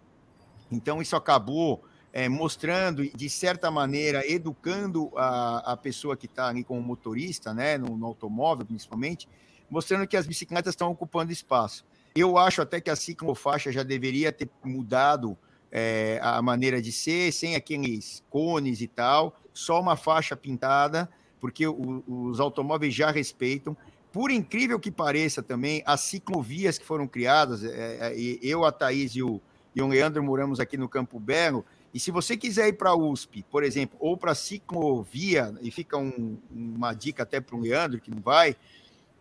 [0.72, 6.64] Então, isso acabou é, mostrando, de certa maneira, educando a, a pessoa que está ali
[6.64, 9.28] como motorista, né, no, no, automóvel principalmente,
[9.70, 11.86] mostrando que as bicicletas estão ocupando espaço.
[12.16, 15.38] Eu acho até que a ciclofaixa já deveria ter mudado
[15.72, 21.08] é, a maneira de ser, sem aqueles cones e tal, só uma faixa pintada,
[21.40, 23.78] porque o, os automóveis já respeitam
[24.12, 29.16] por incrível que pareça também, as ciclovias que foram criadas, é, é, eu, a Thaís
[29.16, 29.40] e o,
[29.76, 32.96] e o Leandro moramos aqui no Campo Belo, e se você quiser ir para a
[32.96, 37.62] USP, por exemplo, ou para a ciclovia, e fica um, uma dica até para o
[37.62, 38.56] Leandro, que não vai,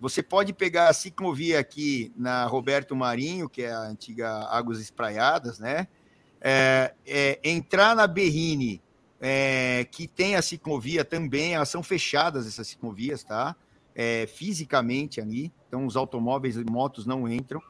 [0.00, 5.58] você pode pegar a ciclovia aqui na Roberto Marinho, que é a antiga Águas Espraiadas,
[5.58, 5.88] né?
[6.40, 8.80] É, é, entrar na Berrine,
[9.20, 13.56] é, que tem a ciclovia também, elas são fechadas essas ciclovias, tá?
[13.98, 17.60] É, fisicamente ali, então os automóveis e motos não entram,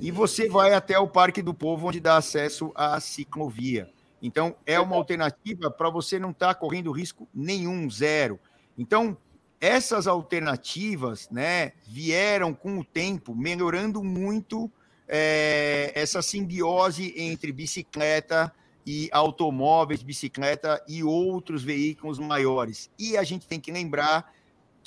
[0.00, 3.88] e você vai até o Parque do Povo, onde dá acesso à ciclovia.
[4.20, 8.40] Então, é uma alternativa para você não estar tá correndo risco nenhum, zero.
[8.76, 9.16] Então,
[9.60, 14.70] essas alternativas né, vieram com o tempo melhorando muito
[15.06, 18.52] é, essa simbiose entre bicicleta
[18.84, 22.90] e automóveis, bicicleta e outros veículos maiores.
[22.98, 24.32] E a gente tem que lembrar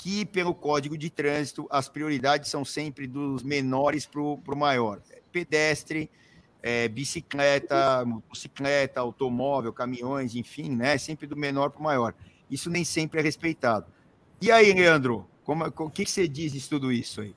[0.01, 4.99] que, pelo Código de Trânsito, as prioridades são sempre dos menores para o maior.
[5.31, 6.09] Pedestre,
[6.63, 10.97] é, bicicleta, motocicleta, automóvel, caminhões, enfim, né?
[10.97, 12.15] Sempre do menor para o maior.
[12.49, 13.85] Isso nem sempre é respeitado.
[14.41, 17.35] E aí, Leandro, como, o que, que você diz de tudo isso aí?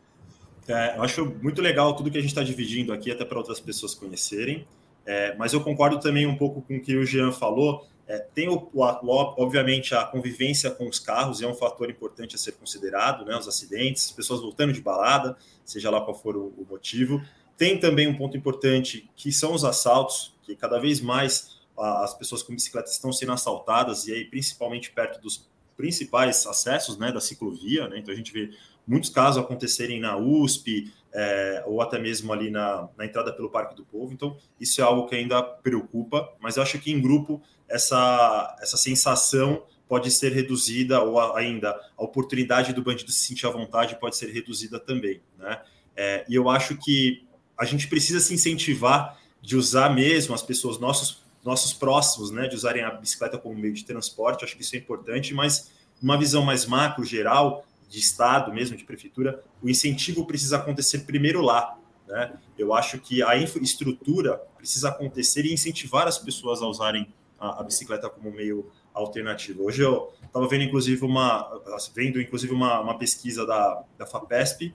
[0.67, 3.61] É, eu acho muito legal tudo que a gente está dividindo aqui, até para outras
[3.61, 4.67] pessoas conhecerem.
[5.05, 8.49] É, mas eu concordo também um pouco com o que o Jean falou é, tem,
[8.49, 13.25] o, o, obviamente, a convivência com os carros, é um fator importante a ser considerado,
[13.25, 13.37] né?
[13.37, 17.23] Os acidentes, as pessoas voltando de balada, seja lá qual for o, o motivo.
[17.57, 22.15] Tem também um ponto importante, que são os assaltos, que cada vez mais a, as
[22.15, 27.21] pessoas com bicicleta estão sendo assaltadas, e aí principalmente perto dos principais acessos né, da
[27.21, 27.99] ciclovia, né?
[27.99, 28.51] Então a gente vê
[28.87, 33.75] muitos casos acontecerem na USP é, ou até mesmo ali na, na entrada pelo Parque
[33.75, 34.13] do Povo.
[34.13, 38.77] Então isso é algo que ainda preocupa, mas eu acho que em grupo essa, essa
[38.77, 44.17] sensação pode ser reduzida ou ainda a oportunidade do bandido se sentir à vontade pode
[44.17, 45.61] ser reduzida também, né?
[45.97, 47.25] É, e eu acho que
[47.57, 52.57] a gente precisa se incentivar de usar mesmo as pessoas, nossos, nossos próximos, né, de
[52.57, 55.71] usarem a bicicleta como meio de transporte, acho que isso é importante, mas
[56.03, 61.41] uma visão mais macro, geral, de Estado mesmo, de prefeitura, o incentivo precisa acontecer primeiro
[61.41, 61.79] lá.
[62.09, 62.33] Né?
[62.59, 67.07] Eu acho que a infraestrutura precisa acontecer e incentivar as pessoas a usarem
[67.45, 69.65] a, a bicicleta como meio alternativo.
[69.65, 71.61] Hoje eu estava vendo, inclusive, uma,
[71.95, 74.75] vendo, inclusive, uma, uma pesquisa da, da FAPESP,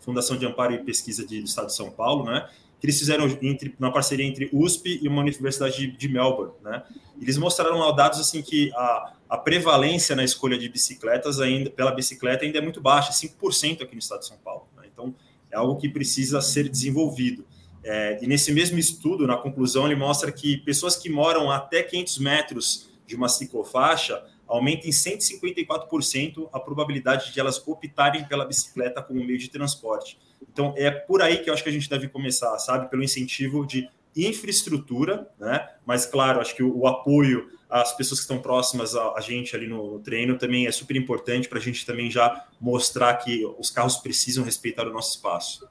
[0.00, 2.48] Fundação de Amparo e Pesquisa de, do Estado de São Paulo, né?
[2.78, 6.82] Que eles fizeram entre, uma parceria entre USP e uma universidade de, de Melbourne, né?
[7.20, 12.44] Eles mostraram dados assim que a, a prevalência na escolha de bicicletas ainda pela bicicleta
[12.44, 14.68] ainda é muito baixa, 5% aqui no Estado de São Paulo.
[14.76, 14.84] Né?
[14.92, 15.14] Então
[15.50, 17.46] é algo que precisa ser desenvolvido.
[17.84, 22.18] É, e nesse mesmo estudo, na conclusão, ele mostra que pessoas que moram até 500
[22.18, 29.22] metros de uma ciclofaixa aumenta em 154% a probabilidade de elas optarem pela bicicleta como
[29.24, 30.18] meio de transporte.
[30.50, 32.88] Então, é por aí que eu acho que a gente deve começar, sabe?
[32.88, 35.68] Pelo incentivo de infraestrutura, né?
[35.84, 39.56] Mas, claro, acho que o, o apoio às pessoas que estão próximas a, a gente
[39.56, 43.44] ali no, no, treino também é super importante para a gente também já mostrar que
[43.58, 45.66] os carros precisam respeitar o nosso espaço.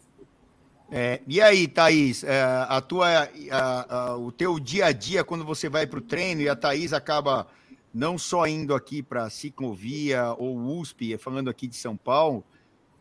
[0.96, 5.44] É, e aí, Thaís, é, a tua, a, a, o teu dia a dia quando
[5.44, 7.48] você vai para o treino e a Thaís acaba
[7.92, 12.44] não só indo aqui para Ciclovia ou USP, falando aqui de São Paulo,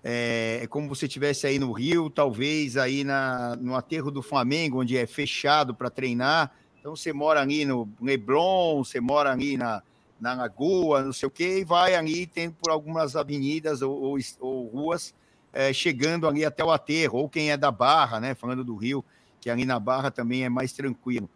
[0.03, 4.81] é, é como se estivesse aí no Rio, talvez aí na, no aterro do Flamengo,
[4.81, 6.51] onde é fechado para treinar.
[6.81, 9.83] Então você mora ali no Leblon, você mora ali na,
[10.19, 14.19] na Lagoa, não sei o quê, e vai ali, tem por algumas avenidas ou, ou,
[14.41, 15.13] ou ruas,
[15.53, 18.35] é, chegando ali até o aterro, ou quem é da Barra, né?
[18.35, 19.05] Falando do Rio,
[19.41, 21.29] que ali na Barra também é mais tranquilo.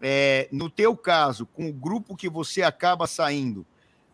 [0.00, 3.66] É, no teu caso, com o grupo que você acaba saindo,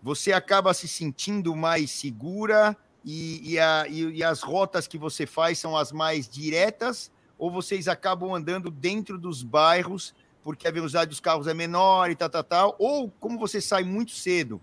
[0.03, 5.27] você acaba se sentindo mais segura e, e, a, e, e as rotas que você
[5.27, 11.11] faz são as mais diretas ou vocês acabam andando dentro dos bairros porque a velocidade
[11.11, 14.61] dos carros é menor e tal, tal, tal, ou como você sai muito cedo,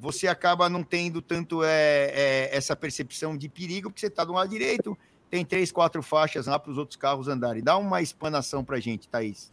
[0.00, 4.32] você acaba não tendo tanto é, é, essa percepção de perigo, porque você está do
[4.32, 4.96] lado direito,
[5.28, 7.62] tem três, quatro faixas lá para os outros carros andarem.
[7.62, 9.50] Dá uma explanação para a gente, Thaís.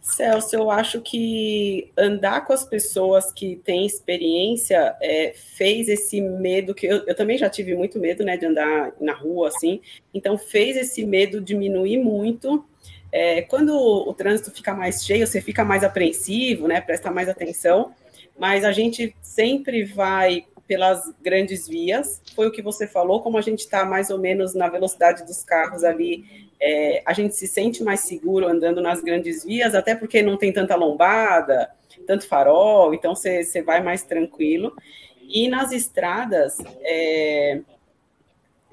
[0.00, 6.74] Celso, eu acho que andar com as pessoas que têm experiência é, fez esse medo
[6.74, 9.80] que eu, eu, também já tive muito medo, né, de andar na rua assim.
[10.14, 12.64] Então fez esse medo diminuir muito.
[13.10, 17.94] É, quando o, trânsito fica mais cheio, você fica mais apreensivo, né, presta mais atenção.
[18.38, 22.22] Mas a gente sempre vai pelas grandes vias.
[22.34, 25.42] Foi o que você falou, como a gente está mais ou menos na velocidade dos
[25.42, 30.22] carros ali é, a gente se sente mais seguro andando nas grandes vias, até porque
[30.22, 31.70] não tem tanta lombada,
[32.06, 34.74] tanto farol, então você vai mais tranquilo.
[35.22, 37.60] E nas estradas, é,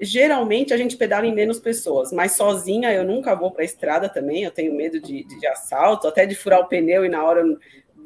[0.00, 4.08] geralmente a gente pedala em menos pessoas, mas sozinha eu nunca vou para a estrada
[4.08, 7.22] também, eu tenho medo de, de, de, assalto, até de furar o pneu e na
[7.24, 7.44] hora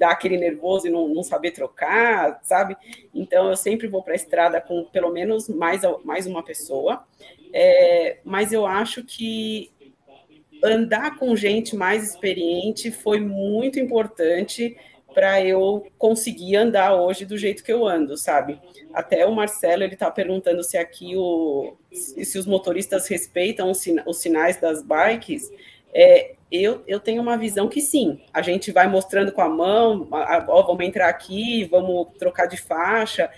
[0.00, 2.74] dar aquele nervoso e não, não saber trocar, sabe?
[3.14, 7.04] Então eu sempre vou para a estrada com pelo menos mais, mais uma pessoa.
[7.52, 9.70] É, mas eu acho que
[10.64, 14.74] andar com gente mais experiente foi muito importante
[15.12, 18.58] para eu conseguir andar hoje do jeito que eu ando, sabe?
[18.94, 23.82] Até o Marcelo ele está perguntando se aqui o se os motoristas respeitam os,
[24.16, 25.50] sinais das bikes.
[25.92, 28.20] É, eu, eu tenho uma visão que sim.
[28.32, 33.30] A gente vai mostrando com a mão, ó, vamos entrar aqui, vamos trocar de faixa.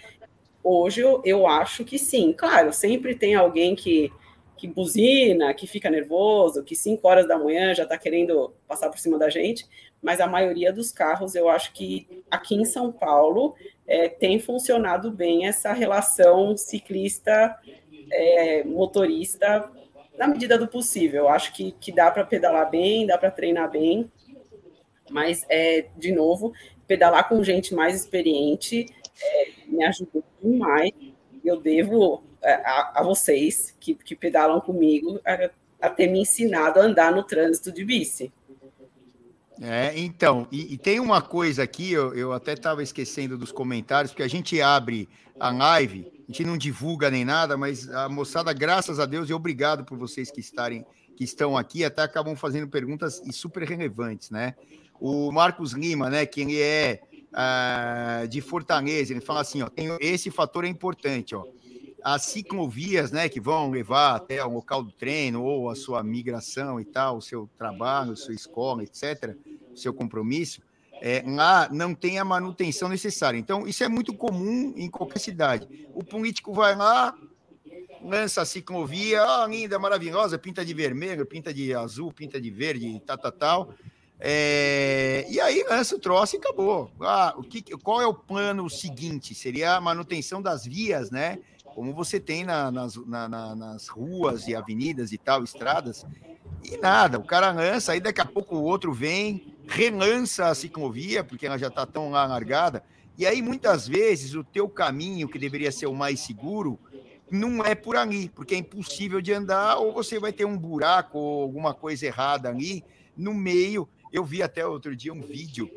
[0.65, 2.33] Hoje eu, eu acho que sim.
[2.33, 4.11] Claro, sempre tem alguém que,
[4.57, 8.99] que buzina, que fica nervoso, que 5 horas da manhã já está querendo passar por
[8.99, 9.67] cima da gente,
[10.01, 13.55] mas a maioria dos carros, eu acho que aqui em São Paulo
[13.87, 19.82] é, tem funcionado bem essa relação ciclista-motorista é,
[20.17, 21.25] na medida do possível.
[21.25, 24.11] Eu acho que, que dá para pedalar bem, dá para treinar bem,
[25.11, 26.53] mas, é, de novo,
[26.87, 28.87] pedalar com gente mais experiente
[29.21, 30.93] é, me ajudou demais.
[31.45, 35.51] Eu devo é, a, a vocês que, que, pedalam comigo a,
[35.81, 38.33] a, ter me ensinado a andar no trânsito de bici.
[39.61, 44.11] É, então, e, e tem uma coisa aqui, eu, eu até estava esquecendo dos comentários,
[44.11, 45.09] porque a gente abre
[45.39, 49.85] a live, gente não divulga nem nada, mas a moçada, graças a Deus, e obrigado
[49.85, 54.55] por vocês que estarem que estão aqui, até acabam fazendo perguntas e super relevantes, né?
[54.99, 57.03] O Marcos Lima, né, que ele é
[57.33, 59.69] uh, de Fortaleza, ele fala assim, ó,
[60.01, 61.45] esse fator é importante, ó,
[62.03, 66.81] as ciclovias, né, que vão levar até o local do treino ou a sua migração
[66.81, 69.37] e tal, o seu trabalho, sua escola, etc.,
[69.71, 70.63] o seu compromisso,
[71.05, 73.37] é, lá não tem a manutenção necessária.
[73.37, 75.89] Então, isso é muito comum em qualquer cidade.
[75.93, 77.13] O político vai lá,
[78.05, 83.03] lança a ciclovia, oh, linda, maravilhosa, pinta de vermelho, pinta de azul, pinta de verde,
[83.05, 83.75] tal, tal, tal.
[84.21, 86.89] É, e aí lança o troço e acabou.
[87.01, 89.35] Ah, o que, qual é o plano seguinte?
[89.35, 91.41] Seria a manutenção das vias, né?
[91.65, 96.07] Como você tem na, nas, na, na, nas ruas e avenidas e tal, estradas.
[96.65, 101.23] E nada, o cara lança, aí daqui a pouco o outro vem, relança a ciclovia,
[101.25, 102.83] porque ela já está tão lá largada.
[103.17, 106.79] E aí, muitas vezes, o teu caminho, que deveria ser o mais seguro,
[107.31, 111.19] não é por ali, porque é impossível de andar, ou você vai ter um buraco
[111.19, 112.85] ou alguma coisa errada ali
[113.17, 113.89] no meio.
[114.13, 115.71] Eu vi até outro dia um vídeo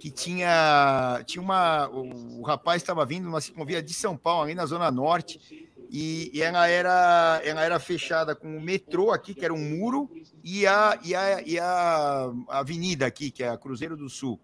[0.00, 1.88] que tinha, tinha uma.
[1.88, 6.42] O, o rapaz estava vindo numa ciclovia de São Paulo, ali na Zona Norte, e,
[6.42, 10.10] ela, era, ela era fechada com o metrô aqui, que era um muro,
[10.42, 14.40] e a, e a, e a avenida aqui, que é a Cruzeiro do Sul.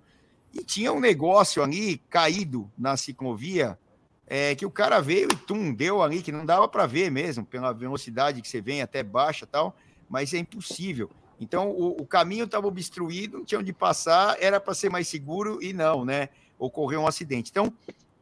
[0.53, 3.78] E tinha um negócio ali caído na ciclovia
[4.26, 7.45] é, que o cara veio e tum, deu ali, que não dava para ver mesmo,
[7.45, 9.76] pela velocidade que você vem até baixa tal,
[10.09, 11.11] mas é impossível.
[11.40, 15.62] Então o, o caminho estava obstruído, não tinha onde passar, era para ser mais seguro
[15.62, 16.28] e não, né?
[16.59, 17.51] Ocorreu um acidente.
[17.51, 17.72] Então,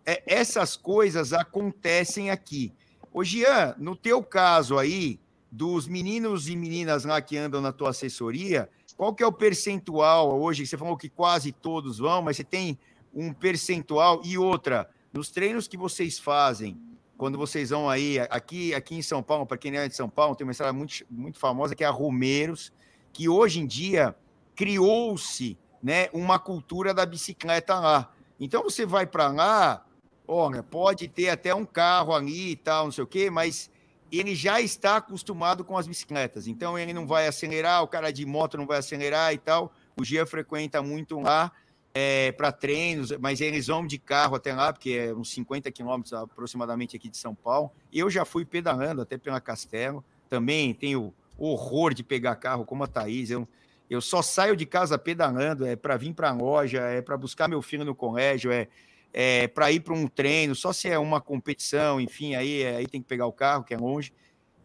[0.06, 2.72] é, essas coisas acontecem aqui.
[3.12, 5.18] Ô, Jean, no teu caso aí,
[5.50, 10.38] dos meninos e meninas lá que andam na tua assessoria, qual que é o percentual
[10.40, 10.66] hoje?
[10.66, 12.78] Você falou que quase todos vão, mas você tem
[13.12, 16.80] um percentual e outra nos treinos que vocês fazem,
[17.16, 20.36] quando vocês vão aí, aqui, aqui em São Paulo, para quem é de São Paulo,
[20.36, 22.72] tem uma história muito, muito famosa que é a Romeiros,
[23.12, 24.14] que hoje em dia
[24.54, 28.12] criou-se né, uma cultura da bicicleta lá.
[28.38, 29.84] Então você vai para lá,
[30.30, 33.70] olha, pode ter até um carro ali e tal, não sei o quê, mas
[34.12, 36.46] ele já está acostumado com as bicicletas.
[36.46, 39.72] Então ele não vai acelerar, o cara de moto não vai acelerar e tal.
[39.96, 41.50] O Gia frequenta muito lá
[41.92, 46.12] é, para treinos, mas eles vão de carro até lá, porque é uns 50 quilômetros
[46.12, 47.72] aproximadamente aqui de São Paulo.
[47.92, 52.86] Eu já fui pedalando até pela Castelo, também tenho horror de pegar carro como a
[52.86, 53.30] Thaís.
[53.30, 53.48] Eu,
[53.88, 57.48] eu só saio de casa pedalando, é para vir para a loja, é para buscar
[57.48, 58.68] meu filho no colégio, é,
[59.12, 63.00] é para ir para um treino, só se é uma competição, enfim, aí, aí tem
[63.00, 64.12] que pegar o carro, que é longe.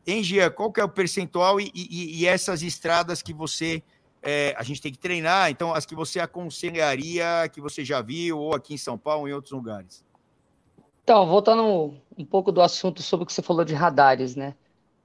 [0.08, 3.82] Gia, qual que é o percentual e, e, e essas estradas que você
[4.22, 8.40] é, a gente tem que treinar, então as que você aconselharia, que você já viu,
[8.40, 10.04] ou aqui em São Paulo, ou em outros lugares?
[11.04, 14.56] Então, voltando um pouco do assunto sobre o que você falou de radares, né?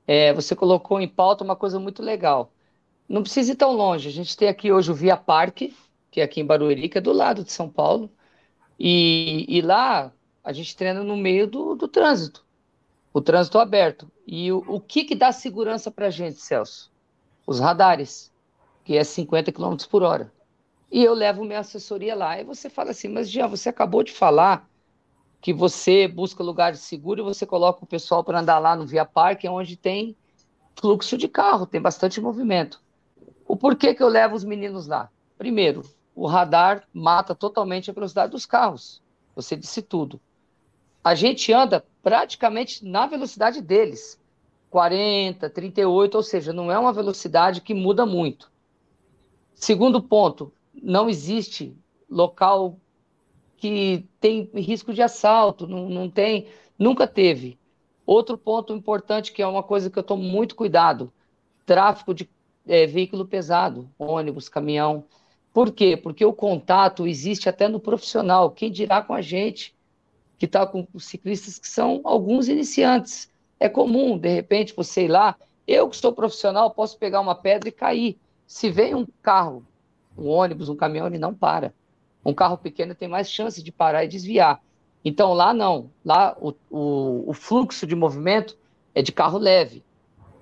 [0.07, 2.51] É, você colocou em pauta uma coisa muito legal.
[3.07, 4.09] Não precisa ir tão longe.
[4.09, 5.76] A gente tem aqui hoje o Via Parque,
[6.11, 8.11] que é aqui em Barueri, que é do lado de São Paulo.
[8.83, 10.11] E, e lá
[10.43, 12.47] a gente treina no meio do, do trânsito,
[13.12, 14.11] o trânsito aberto.
[14.26, 16.91] E o, o que, que dá segurança para a gente, Celso?
[17.47, 18.33] Os radares
[18.83, 20.33] que é 50 km por hora.
[20.91, 22.41] E eu levo minha assessoria lá.
[22.41, 24.66] E você fala assim, mas Jean, você acabou de falar
[25.43, 29.05] que você busca lugar seguro e você coloca o pessoal para andar lá no Via
[29.05, 30.16] Parque, onde tem
[30.74, 32.81] fluxo de carro, tem bastante movimento.
[33.47, 35.11] O porquê que eu levo os meninos lá?
[35.37, 35.83] Primeiro,
[36.15, 39.03] o radar mata totalmente a velocidade dos carros.
[39.35, 40.21] Você disse tudo.
[41.03, 44.21] A gente anda praticamente na velocidade deles.
[44.71, 48.51] 40, 38, ou seja, não é uma velocidade que muda muito.
[49.55, 51.77] Segundo ponto, não existe
[52.09, 52.79] local
[53.57, 56.49] que tem risco de assalto, não, não tem,
[56.79, 57.59] nunca teve.
[58.07, 61.13] Outro ponto importante, que é uma coisa que eu tomo muito cuidado,
[61.67, 62.29] tráfego de
[62.67, 65.05] é, veículo pesado, ônibus, caminhão.
[65.53, 65.96] Por quê?
[65.96, 69.74] Porque o contato existe até no profissional, quem dirá com a gente,
[70.38, 73.30] que está com ciclistas que são alguns iniciantes.
[73.59, 75.36] É comum, de repente, você ir lá,
[75.66, 78.18] eu que sou profissional, posso pegar uma pedra e cair.
[78.46, 79.64] Se vem um carro,
[80.16, 81.74] um ônibus, um caminhão, ele não para.
[82.24, 84.62] Um carro pequeno tem mais chance de parar e desviar.
[85.05, 88.57] Então lá não, lá o, o, o fluxo de movimento
[88.94, 89.82] é de carro leve.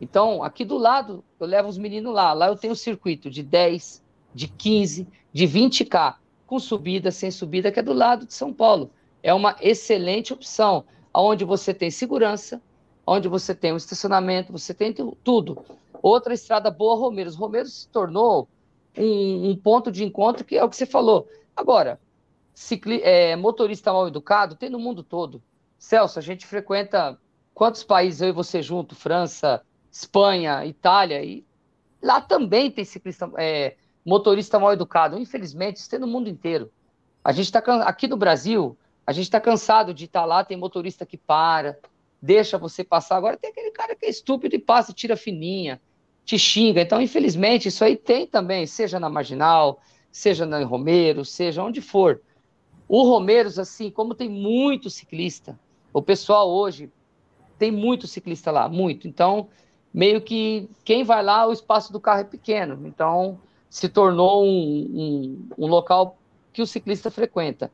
[0.00, 2.32] Então aqui do lado eu levo os meninos lá.
[2.32, 4.02] Lá eu tenho um circuito de 10,
[4.34, 6.16] de 15, de 20K,
[6.46, 8.90] com subida, sem subida, que é do lado de São Paulo.
[9.22, 12.60] É uma excelente opção, onde você tem segurança,
[13.06, 15.64] onde você tem um estacionamento, você tem tudo.
[16.02, 17.36] Outra estrada boa, Romeiros.
[17.36, 18.48] Romeiros se tornou
[18.96, 21.28] um, um, ponto de encontro que é o que você falou.
[21.56, 22.00] Agora,
[22.54, 25.42] cicli, é, motorista mal educado tem no mundo todo.
[25.78, 27.18] Celso, a gente frequenta
[27.54, 28.94] quantos países eu e você junto?
[28.94, 31.44] França, Espanha, Itália, e
[32.02, 33.76] lá também tem ciclista, é,
[34.08, 35.18] motorista mal educado.
[35.18, 36.72] Infelizmente, isso tem no mundo inteiro.
[37.22, 38.74] A gente está aqui no Brasil,
[39.06, 41.78] a gente está cansado de estar tá lá, tem motorista que para,
[42.20, 43.16] deixa você passar.
[43.16, 45.78] Agora tem aquele cara que é estúpido e passa, tira fininha,
[46.24, 46.80] te xinga.
[46.80, 49.78] Então, infelizmente, isso aí tem também, seja na Marginal,
[50.10, 52.22] seja na Romero, seja onde for.
[52.88, 55.60] O Romeiros, assim, como tem muito ciclista,
[55.92, 56.90] o pessoal hoje
[57.58, 59.06] tem muito ciclista lá, muito.
[59.06, 59.48] Então,
[59.92, 62.86] meio que quem vai lá, o espaço do carro é pequeno.
[62.86, 63.38] Então,
[63.68, 66.18] se tornou um, um, um local
[66.52, 67.70] que o ciclista frequenta.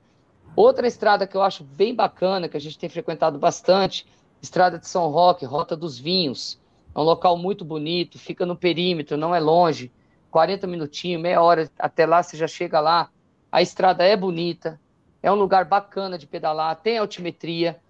[0.56, 4.06] Outra estrada que eu acho bem bacana, que a gente tem frequentado bastante,
[4.44, 6.60] Estrada de São Roque, Rota dos Vinhos.
[6.94, 9.90] É um local muito bonito, fica no perímetro, não é longe.
[10.30, 13.08] 40 minutinhos, meia hora até lá, você já chega lá.
[13.50, 14.78] A estrada é bonita,
[15.22, 17.80] é um lugar bacana de pedalar, tem altimetria.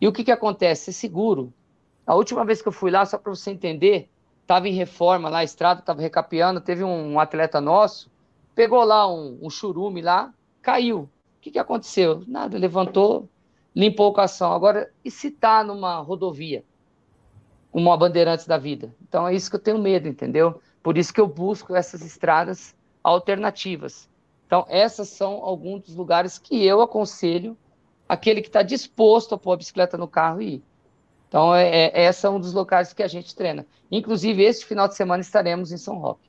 [0.00, 0.90] E o que, que acontece?
[0.90, 1.54] É seguro.
[2.04, 4.10] A última vez que eu fui lá, só para você entender,
[4.42, 8.10] estava em reforma lá, a estrada estava recapeando, teve um, atleta nosso,
[8.54, 11.00] pegou lá um, um churume lá, caiu.
[11.00, 11.08] O
[11.40, 12.22] que, que aconteceu?
[12.26, 13.28] Nada, levantou,
[13.74, 14.52] limpou o cação.
[14.52, 16.64] Agora, e se está numa rodovia?
[17.72, 18.94] Uma bandeirantes da vida.
[19.02, 20.60] Então é isso que eu tenho medo, entendeu?
[20.82, 24.08] Por isso que eu busco essas estradas alternativas.
[24.46, 27.56] Então, essas são alguns dos lugares que eu aconselho
[28.08, 30.62] aquele que está disposto a pôr a bicicleta no carro e ir.
[31.32, 33.64] Então, é, é, esse é um dos locais que a gente treina.
[33.90, 36.28] Inclusive, este final de semana estaremos em São Roque.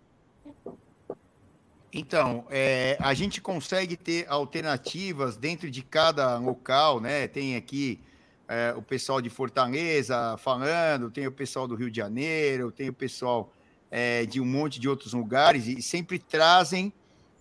[1.92, 7.28] Então, é, a gente consegue ter alternativas dentro de cada local, né?
[7.28, 8.00] Tem aqui
[8.48, 12.94] é, o pessoal de Fortaleza falando, tem o pessoal do Rio de Janeiro, tem o
[12.94, 13.52] pessoal
[13.92, 16.94] é, de um monte de outros lugares e sempre trazem,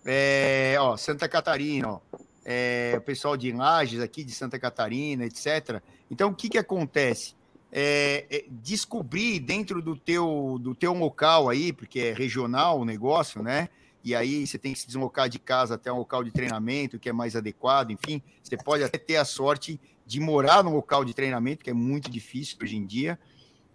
[0.05, 1.99] é, ó, Santa Catarina, ó,
[2.43, 5.81] é, o pessoal de Lages aqui de Santa Catarina, etc.
[6.11, 7.41] Então, o que que acontece?
[7.75, 13.41] É, é, descobrir dentro do teu, do teu local aí, porque é regional o negócio,
[13.41, 13.67] né?
[14.03, 17.07] e aí você tem que se deslocar de casa até um local de treinamento que
[17.07, 21.13] é mais adequado, enfim, você pode até ter a sorte de morar no local de
[21.13, 23.17] treinamento, que é muito difícil hoje em dia,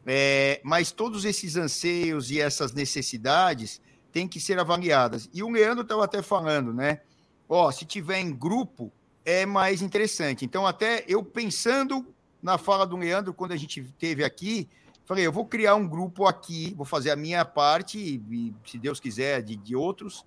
[0.05, 3.81] é, mas todos esses anseios e essas necessidades
[4.13, 5.31] têm que ser avaliadas.
[5.33, 7.01] E o Leandro estava até falando, né?
[7.49, 8.93] Ó, se tiver em grupo,
[9.25, 10.45] é mais interessante.
[10.45, 12.07] Então, até eu pensando
[12.43, 14.69] na fala do Leandro, quando a gente teve aqui,
[15.09, 19.01] Falei, eu vou criar um grupo aqui, vou fazer a minha parte, e, se Deus
[19.01, 20.23] quiser, de, de outros.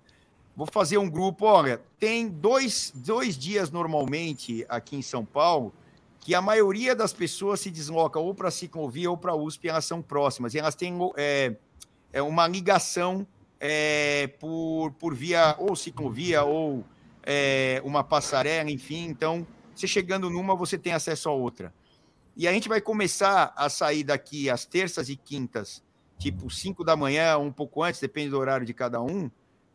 [0.56, 1.46] Vou fazer um grupo.
[1.46, 5.72] Olha, tem dois, dois dias normalmente aqui em São Paulo
[6.18, 9.68] que a maioria das pessoas se desloca ou para a ciclovia ou para a USP,
[9.68, 10.52] elas são próximas.
[10.52, 11.54] E elas têm é,
[12.12, 13.24] é uma ligação
[13.60, 16.84] é, por, por via ou ciclovia ou
[17.22, 19.04] é, uma passarela, enfim.
[19.04, 21.72] Então, você chegando numa, você tem acesso a outra.
[22.36, 25.82] E a gente vai começar a sair daqui às terças e quintas,
[26.18, 29.30] tipo 5 da manhã, um pouco antes, depende do horário de cada um.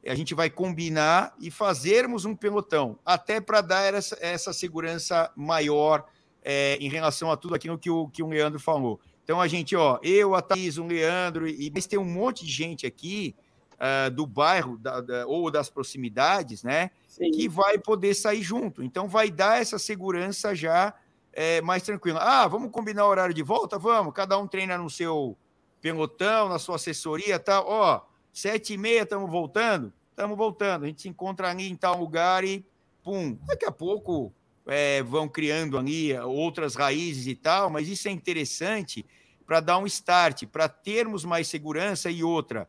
[0.06, 6.06] A gente vai combinar e fazermos um pelotão, até para dar essa, essa segurança maior
[6.42, 9.00] é, em relação a tudo aquilo que o, que o Leandro falou.
[9.24, 12.52] Então, a gente, ó, eu, a Thaís, o Leandro, e mas tem um monte de
[12.52, 13.36] gente aqui
[13.74, 16.92] uh, do bairro da, da, ou das proximidades, né?
[17.10, 17.32] Sim.
[17.32, 18.82] Que vai poder sair junto.
[18.82, 20.94] Então, vai dar essa segurança já
[21.38, 22.18] é, mais tranquilo.
[22.20, 23.78] Ah, vamos combinar o horário de volta?
[23.78, 25.38] Vamos, cada um treina no seu
[25.80, 27.64] pelotão, na sua assessoria tal.
[27.68, 28.02] Ó,
[28.34, 29.94] sete e meia estamos voltando?
[30.10, 30.86] Estamos voltando.
[30.86, 32.66] A gente se encontra ali em tal lugar e,
[33.04, 34.34] pum, daqui a pouco
[34.66, 39.06] é, vão criando ali outras raízes e tal, mas isso é interessante
[39.46, 42.68] para dar um start, para termos mais segurança e outra.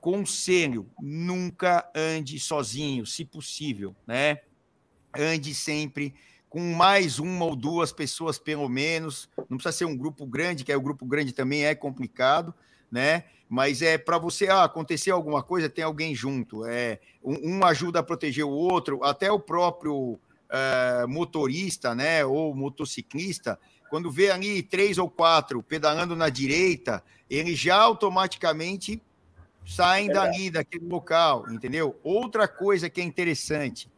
[0.00, 4.38] Conselho, nunca ande sozinho, se possível, né?
[5.14, 6.14] Ande sempre
[6.48, 9.28] com mais uma ou duas pessoas, pelo menos.
[9.48, 12.54] Não precisa ser um grupo grande, que é o grupo grande também é complicado,
[12.90, 13.24] né?
[13.48, 16.64] Mas é para você ah, acontecer alguma coisa, tem alguém junto.
[16.66, 20.18] É, um, um ajuda a proteger o outro, até o próprio
[20.50, 22.24] é, motorista, né?
[22.24, 29.00] Ou motociclista, quando vê ali três ou quatro pedalando na direita, ele já automaticamente
[29.64, 31.98] saem é dali, daquele local, entendeu?
[32.02, 33.90] Outra coisa que é interessante,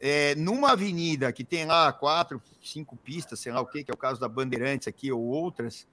[0.00, 3.94] é, numa avenida que tem lá quatro, cinco pistas, sei lá o que, que é
[3.94, 5.86] o caso da Bandeirantes aqui ou outras,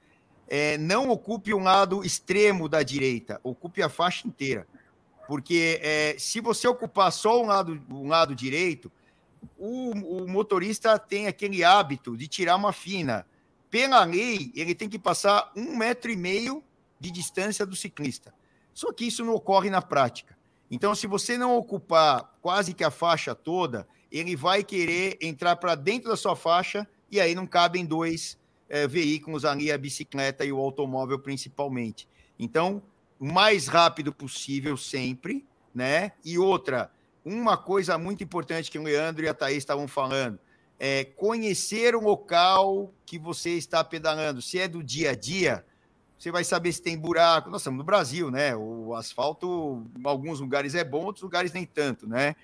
[0.48, 4.66] é, não ocupe um lado extremo da direita, ocupe a faixa inteira.
[5.28, 8.90] Porque é, se você ocupar só um lado, um lado direito,
[9.58, 9.92] o,
[10.24, 13.28] o, motorista tem aquele hábito de tirar uma fina.
[13.70, 16.64] Pela lei, ele tem que passar um metro e meio
[16.98, 18.34] de distância do ciclista.
[18.74, 20.38] Só que isso não ocorre na prática.
[20.72, 25.76] Então, se você não ocupar quase que a faixa toda, ele vai querer entrar para
[25.76, 28.38] dentro da sua faixa e aí não cabem dois
[28.70, 32.08] é, veículos ali, a bicicleta e o automóvel principalmente.
[32.40, 32.82] Então,
[33.20, 36.12] o mais rápido possível sempre, né?
[36.24, 36.92] E outra,
[37.26, 40.40] uma coisa muito importante que o Leandro e a Thaís estavam falando
[40.80, 44.42] é conhecer o local que você está pedalando.
[44.42, 45.66] Se é do dia a dia,
[46.18, 47.50] você vai saber se tem buraco.
[47.50, 48.56] Nós estamos no Brasil, né?
[48.56, 52.36] O asfalto, em alguns lugares é bom, outros lugares nem tanto, né?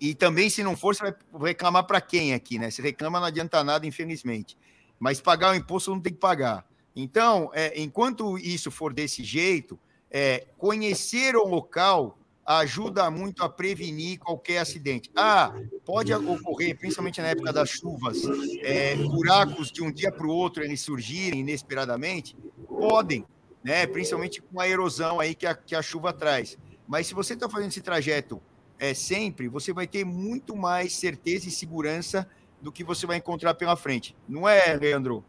[0.00, 2.70] E também, se não for, você vai reclamar para quem aqui, né?
[2.70, 4.56] Se reclama, não adianta nada, infelizmente.
[4.98, 6.66] Mas pagar o imposto não tem que pagar.
[6.94, 9.78] Então, é, enquanto isso for desse jeito,
[10.10, 15.10] é, conhecer o local ajuda muito a prevenir qualquer acidente.
[15.16, 15.52] Ah,
[15.84, 18.18] pode ocorrer, principalmente na época das chuvas,
[18.62, 22.36] é, buracos de um dia para o outro eles surgirem inesperadamente?
[22.68, 23.24] Podem,
[23.62, 23.86] né?
[23.86, 26.58] principalmente com a erosão aí que a, que a chuva traz.
[26.86, 28.42] Mas se você está fazendo esse trajeto
[28.78, 32.28] é, sempre, você vai ter muito mais certeza e segurança
[32.60, 34.16] do que você vai encontrar pela frente.
[34.28, 35.24] Não é, Leandro?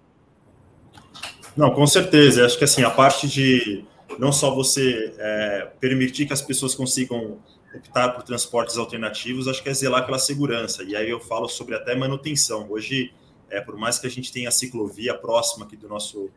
[1.56, 2.46] Não, com certeza.
[2.46, 3.86] Acho que assim, a parte de
[4.20, 7.40] não só você é, permitir que as pessoas consigam
[7.74, 10.84] optar por transportes alternativos, acho que é zelar pela segurança.
[10.84, 12.68] E aí eu falo sobre até manutenção.
[12.70, 13.14] Hoje,
[13.50, 16.30] é, por mais que a gente tenha a ciclovia próxima aqui do nosso,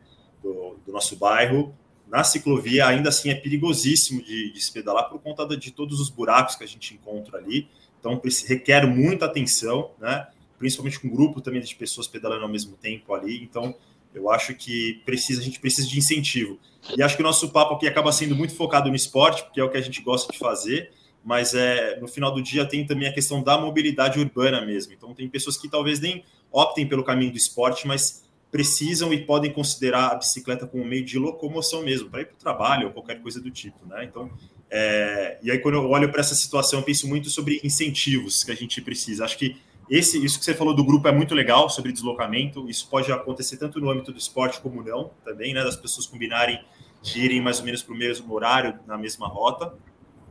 [0.43, 1.73] do, do nosso bairro,
[2.09, 6.09] na ciclovia ainda assim é perigosíssimo de, de se pedalar por conta de todos os
[6.09, 7.67] buracos que a gente encontra ali.
[7.99, 10.27] Então requer muita atenção, né?
[10.57, 13.41] Principalmente com um grupo também de pessoas pedalando ao mesmo tempo ali.
[13.43, 13.75] Então
[14.13, 16.57] eu acho que precisa, a gente precisa de incentivo.
[16.97, 19.63] E acho que o nosso papo aqui acaba sendo muito focado no esporte, porque é
[19.63, 20.91] o que a gente gosta de fazer,
[21.23, 24.93] mas é, no final do dia tem também a questão da mobilidade urbana mesmo.
[24.93, 29.51] Então tem pessoas que talvez nem optem pelo caminho do esporte, mas precisam e podem
[29.51, 32.93] considerar a bicicleta como um meio de locomoção mesmo, para ir para o trabalho ou
[32.93, 34.03] qualquer coisa do tipo, né?
[34.03, 34.29] Então,
[34.69, 38.51] é, e aí quando eu olho para essa situação, eu penso muito sobre incentivos que
[38.51, 39.25] a gente precisa.
[39.25, 39.57] Acho que
[39.89, 42.69] esse, isso que você falou do grupo é muito legal sobre deslocamento.
[42.69, 45.63] Isso pode acontecer tanto no âmbito do esporte como não, também, né?
[45.63, 46.63] Das pessoas combinarem
[47.01, 49.73] de irem mais ou menos para o mesmo horário, na mesma rota.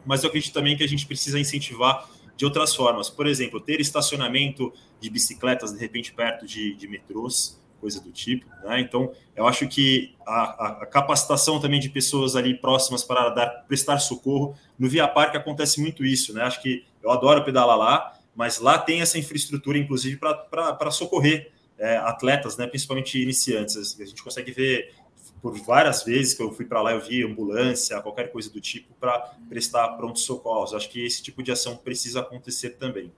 [0.06, 3.10] Mas eu acredito também que a gente precisa incentivar de outras formas.
[3.10, 8.46] Por exemplo, ter estacionamento de bicicletas, de repente, perto de, de metrôs, coisa do tipo.
[8.64, 8.80] Né?
[8.80, 13.98] Então, eu acho que a, a, capacitação também de pessoas ali próximas para dar, prestar
[13.98, 14.54] socorro.
[14.78, 16.32] No Via Parque acontece muito isso.
[16.32, 16.42] Né?
[16.42, 21.96] Acho que eu adoro pedalar lá, mas lá tem essa infraestrutura, inclusive, para socorrer é,
[21.96, 23.98] atletas, né, principalmente iniciantes.
[24.00, 24.92] A gente consegue ver
[25.40, 28.92] por várias vezes que eu fui para lá, eu vi ambulância, qualquer coisa do tipo,
[28.98, 29.18] para
[29.48, 30.74] prestar pronto socorros.
[30.74, 33.12] Acho que esse tipo de ação precisa acontecer também.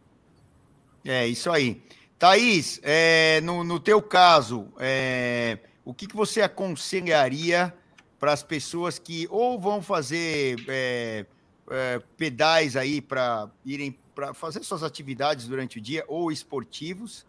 [1.04, 1.80] É, isso aí.
[2.20, 7.74] Thaís, é, no, no teu caso, é, o que, que você aconselharia
[8.18, 11.24] para as pessoas que ou vão fazer é,
[11.70, 17.24] é pedais aí para irem para fazer suas atividades durante o dia, ou esportivos,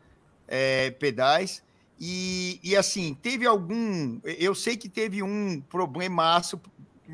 [0.45, 1.63] é, pedais.
[1.97, 4.19] E, e assim, teve algum.
[4.25, 6.59] Eu sei que teve um problemaço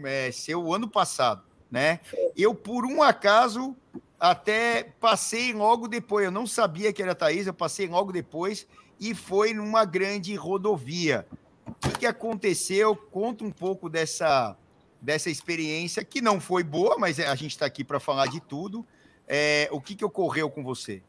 [0.03, 1.99] é, seu ano passado, né?
[2.36, 3.75] Eu, por um acaso,
[4.20, 6.26] até passei logo depois.
[6.26, 8.68] Eu não sabia que era Thaís, eu passei logo depois
[8.99, 11.26] e foi numa grande rodovia.
[11.65, 12.95] O que, que aconteceu?
[12.95, 14.57] Conta um pouco dessa,
[15.01, 18.86] dessa experiência, que não foi boa, mas a gente está aqui para falar de tudo.
[19.28, 21.01] É, o que, que ocorreu com você?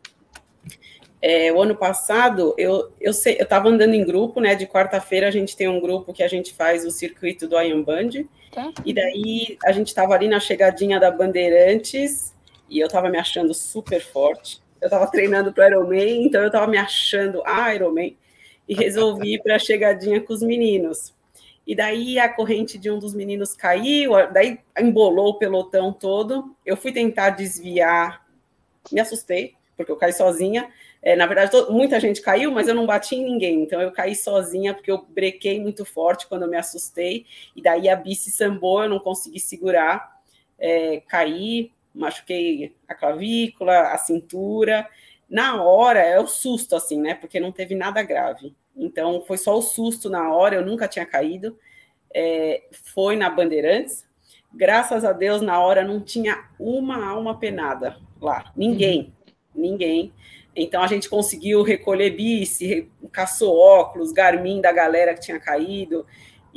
[1.21, 4.55] É, o ano passado, eu eu estava andando em grupo, né?
[4.55, 7.83] De quarta-feira a gente tem um grupo que a gente faz o circuito do Iron
[7.83, 8.11] Band.
[8.53, 8.73] Tá.
[8.85, 12.35] E daí a gente estava ali na chegadinha da Bandeirantes
[12.69, 14.61] e eu estava me achando super forte.
[14.81, 17.43] Eu estava treinando para Ironman, então eu estava me achando
[17.75, 18.17] Ironman
[18.69, 21.15] e resolvi ir para a chegadinha com os meninos.
[21.67, 26.57] E daí a corrente de um dos meninos caiu, daí embolou o pelotão todo.
[26.65, 28.27] Eu fui tentar desviar,
[28.91, 30.71] me assustei, porque eu caí sozinha.
[31.03, 33.63] É, na verdade, muita gente caiu, mas eu não bati em ninguém.
[33.63, 37.27] Então eu caí sozinha porque eu brequei muito forte quando eu me assustei.
[37.55, 40.19] E daí a bici sambou, eu não consegui segurar.
[40.59, 44.89] É, caí, machuquei a clavícula, a cintura.
[45.29, 47.15] Na hora é o susto, assim, né?
[47.15, 48.55] Porque não teve nada grave.
[48.75, 51.59] Então, foi só o susto na hora, eu nunca tinha caído.
[52.15, 52.63] É,
[52.95, 54.07] foi na Bandeirantes.
[54.55, 58.51] Graças a Deus, na hora não tinha uma alma penada lá.
[58.57, 59.13] Ninguém.
[59.55, 59.63] Uhum.
[59.63, 60.13] Ninguém.
[60.55, 66.07] Então, a gente conseguiu recolher bici, caçou óculos, Garmin da galera que tinha caído.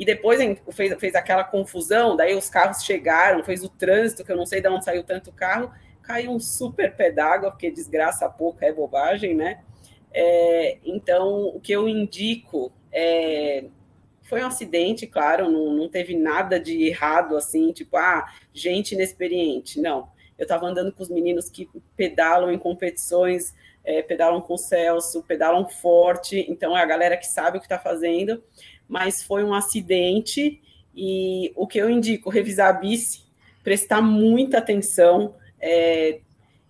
[0.02, 0.40] E depois
[0.72, 4.60] fez, fez aquela confusão, daí os carros chegaram, fez o trânsito, que eu não sei
[4.60, 5.72] de onde saiu tanto carro,
[6.02, 9.62] caiu um super pé d'água, porque desgraça pouca é bobagem, né?
[10.12, 13.66] É, então, o que eu indico é.
[14.24, 19.80] Foi um acidente, claro, não, não teve nada de errado, assim, tipo, ah, gente inexperiente.
[19.80, 20.10] Não.
[20.36, 25.22] Eu estava andando com os meninos que pedalam em competições, é, pedalam com o Celso,
[25.24, 28.44] pedalam forte, então é a galera que sabe o que está fazendo,
[28.92, 30.62] mas foi um acidente
[30.94, 33.22] e o que eu indico, revisar a bici,
[33.64, 36.20] prestar muita atenção, é,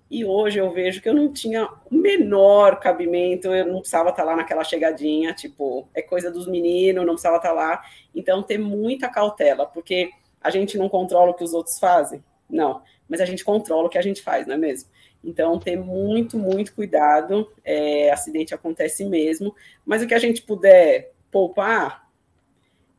[0.09, 4.25] E hoje eu vejo que eu não tinha o menor cabimento, eu não precisava estar
[4.25, 7.81] lá naquela chegadinha, tipo, é coisa dos meninos, não precisava estar lá.
[8.13, 10.11] Então, ter muita cautela, porque
[10.41, 13.89] a gente não controla o que os outros fazem, não, mas a gente controla o
[13.89, 14.89] que a gente faz, não é mesmo?
[15.23, 19.55] Então, ter muito, muito cuidado, é, acidente acontece mesmo,
[19.85, 22.00] mas o que a gente puder poupar,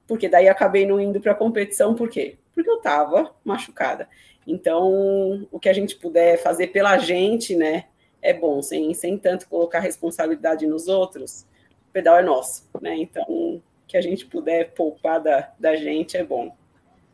[0.06, 2.36] porque daí acabei não indo para a competição, por quê?
[2.54, 4.08] Porque eu estava machucada.
[4.46, 7.84] Então, o que a gente puder fazer pela gente, né,
[8.20, 11.46] é bom, sem, sem tanto colocar responsabilidade nos outros,
[11.88, 12.96] o pedal é nosso, né?
[12.96, 16.54] Então, o que a gente puder poupar da, da gente é bom.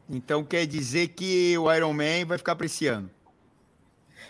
[0.09, 3.11] Então, quer dizer que o Ironman vai ficar para esse ano?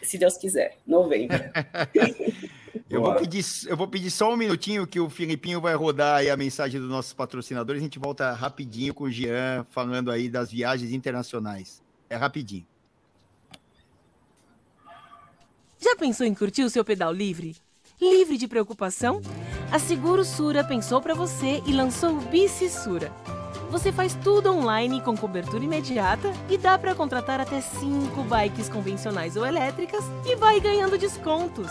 [0.03, 1.39] Se Deus quiser, novembro.
[2.91, 6.31] eu, vou pedir, eu vou pedir só um minutinho que o Filipinho vai rodar aí
[6.31, 7.81] a mensagem dos nossos patrocinadores.
[7.81, 11.83] A gente volta rapidinho com o Jean falando aí das viagens internacionais.
[12.09, 12.67] É rapidinho.
[15.79, 17.57] Já pensou em curtir o seu pedal livre?
[18.01, 19.21] Livre de preocupação?
[19.71, 23.13] A Seguro Sura pensou para você e lançou o Bici Sura.
[23.71, 29.37] Você faz tudo online com cobertura imediata e dá para contratar até 5 bikes convencionais
[29.37, 31.71] ou elétricas e vai ganhando descontos.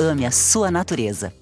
[0.00, 1.34] Ame a sua natureza.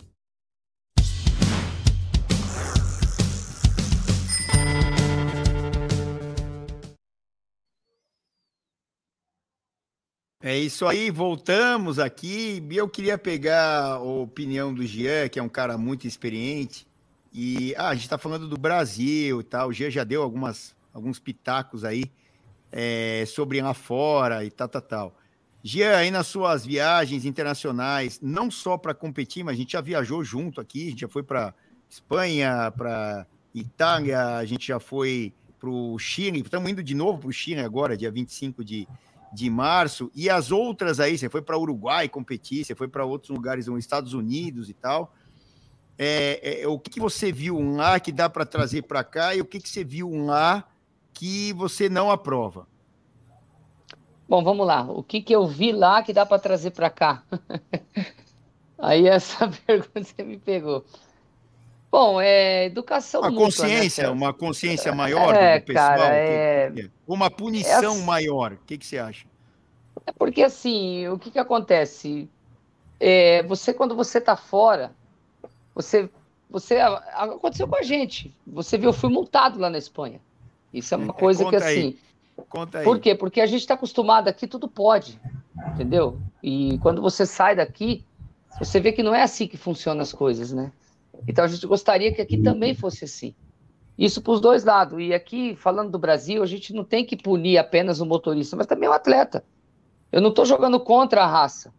[10.43, 12.67] É isso aí, voltamos aqui.
[12.71, 16.87] Eu queria pegar a opinião do Jean, que é um cara muito experiente.
[17.33, 19.69] E ah, a gente está falando do Brasil e tal.
[19.69, 22.11] O Jean já deu algumas, alguns pitacos aí
[22.73, 25.20] é, sobre lá fora e tal, tal, tal.
[25.63, 30.25] Gia, aí nas suas viagens internacionais, não só para competir, mas a gente já viajou
[30.25, 31.55] junto aqui, a gente já foi para
[31.89, 37.29] Espanha, para Itália, a gente já foi para o Chile, estamos indo de novo para
[37.29, 38.89] o Chile agora, dia 25 de,
[39.35, 43.31] de março, e as outras aí, você foi para Uruguai competir, você foi para outros
[43.31, 45.15] lugares, nos Estados Unidos e tal.
[45.99, 49.43] É, é, o que, que você viu lá que dá para trazer para cá e
[49.43, 50.67] o que, que você viu lá
[51.13, 52.67] que você não aprova?
[54.31, 54.83] Bom, vamos lá.
[54.83, 57.25] O que, que eu vi lá que dá para trazer para cá?
[58.79, 60.85] Aí essa pergunta você me pegou.
[61.91, 63.23] Bom, é educação.
[63.23, 65.89] Uma mútua, né, consciência, né, uma consciência maior é, do pessoal.
[65.89, 66.73] Cara, é...
[67.09, 68.05] Uma punição é...
[68.05, 68.53] maior.
[68.53, 69.27] O que, que você acha?
[70.07, 72.31] É porque assim, o que, que acontece?
[73.01, 74.95] É, você, quando você está fora,
[75.75, 76.09] você,
[76.49, 76.79] você.
[76.79, 78.33] Aconteceu com a gente.
[78.47, 80.21] Você viu, eu fui multado lá na Espanha.
[80.73, 81.99] Isso é uma coisa que assim.
[82.49, 82.85] Conta aí.
[82.85, 83.15] Por quê?
[83.15, 85.21] Porque a gente está acostumado aqui, tudo pode,
[85.73, 86.21] entendeu?
[86.43, 88.05] E quando você sai daqui,
[88.59, 90.73] você vê que não é assim que funcionam as coisas, né?
[91.27, 93.35] Então a gente gostaria que aqui também fosse assim.
[93.99, 94.99] Isso para os dois lados.
[95.01, 98.67] E aqui, falando do Brasil, a gente não tem que punir apenas o motorista, mas
[98.67, 99.45] também o atleta.
[100.11, 101.73] Eu não estou jogando contra a raça,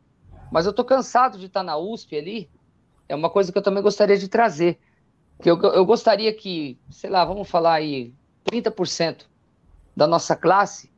[0.52, 2.50] mas eu estou cansado de estar tá na USP ali.
[3.10, 4.80] É uma coisa que eu também gostaria de trazer.
[5.42, 8.14] Que eu, eu gostaria que, sei lá, vamos falar aí,
[8.46, 9.31] 30%
[9.96, 10.92] da nossa classe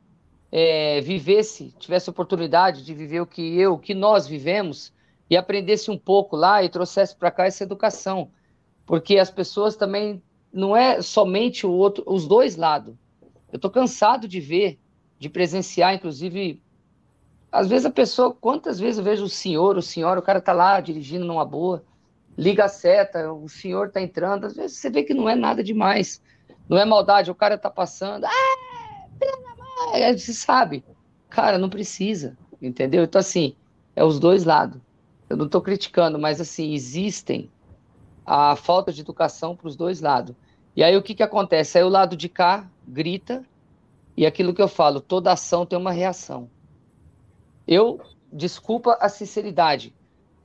[0.56, 4.92] é, vivesse, tivesse oportunidade de viver o que eu, o que nós vivemos
[5.28, 8.30] e aprendesse um pouco lá e trouxesse para cá essa educação,
[8.86, 10.22] porque as pessoas também
[10.52, 12.94] não é somente o outro, os dois lados.
[13.50, 14.78] Eu estou cansado de ver,
[15.18, 16.62] de presenciar, inclusive,
[17.50, 20.52] às vezes a pessoa, quantas vezes eu vejo o senhor, o senhor, o cara está
[20.52, 21.84] lá dirigindo numa boa,
[22.38, 25.64] liga a seta, o senhor está entrando, às vezes você vê que não é nada
[25.64, 26.22] demais.
[26.68, 28.24] Não é maldade, o cara tá passando.
[28.24, 28.53] Ah,
[30.16, 30.84] você sabe.
[31.28, 33.04] Cara, não precisa, entendeu?
[33.04, 33.54] Então, assim,
[33.96, 34.80] é os dois lados.
[35.28, 37.50] Eu não estou criticando, mas, assim, existem
[38.24, 40.34] a falta de educação para os dois lados.
[40.76, 41.78] E aí o que, que acontece?
[41.78, 43.44] Aí o lado de cá grita,
[44.16, 46.48] e aquilo que eu falo, toda ação tem uma reação.
[47.66, 48.00] Eu,
[48.32, 49.94] desculpa a sinceridade,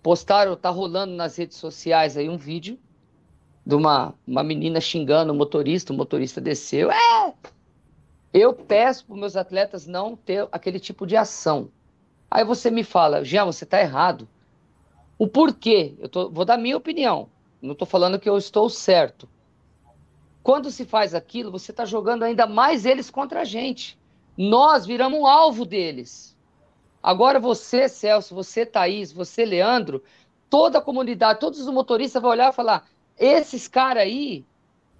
[0.02, 2.80] postaram, tá rolando nas redes sociais aí um vídeo
[3.66, 6.92] de uma, uma menina xingando o motorista, o motorista desceu.
[6.92, 7.34] É!
[8.34, 11.70] Eu peço para meus atletas não ter aquele tipo de ação.
[12.30, 14.28] Aí você me fala, Jean, você está errado.
[15.18, 15.96] O porquê?
[16.00, 17.28] Eu tô, vou dar minha opinião.
[17.62, 19.28] Não estou falando que eu estou certo.
[20.44, 23.98] Quando se faz aquilo, você está jogando ainda mais eles contra a gente.
[24.38, 26.38] Nós viramos um alvo deles.
[27.02, 30.04] Agora você, Celso, você, Thaís, você, Leandro,
[30.50, 34.46] toda a comunidade, todos os motoristas vão olhar e falar: esses caras aí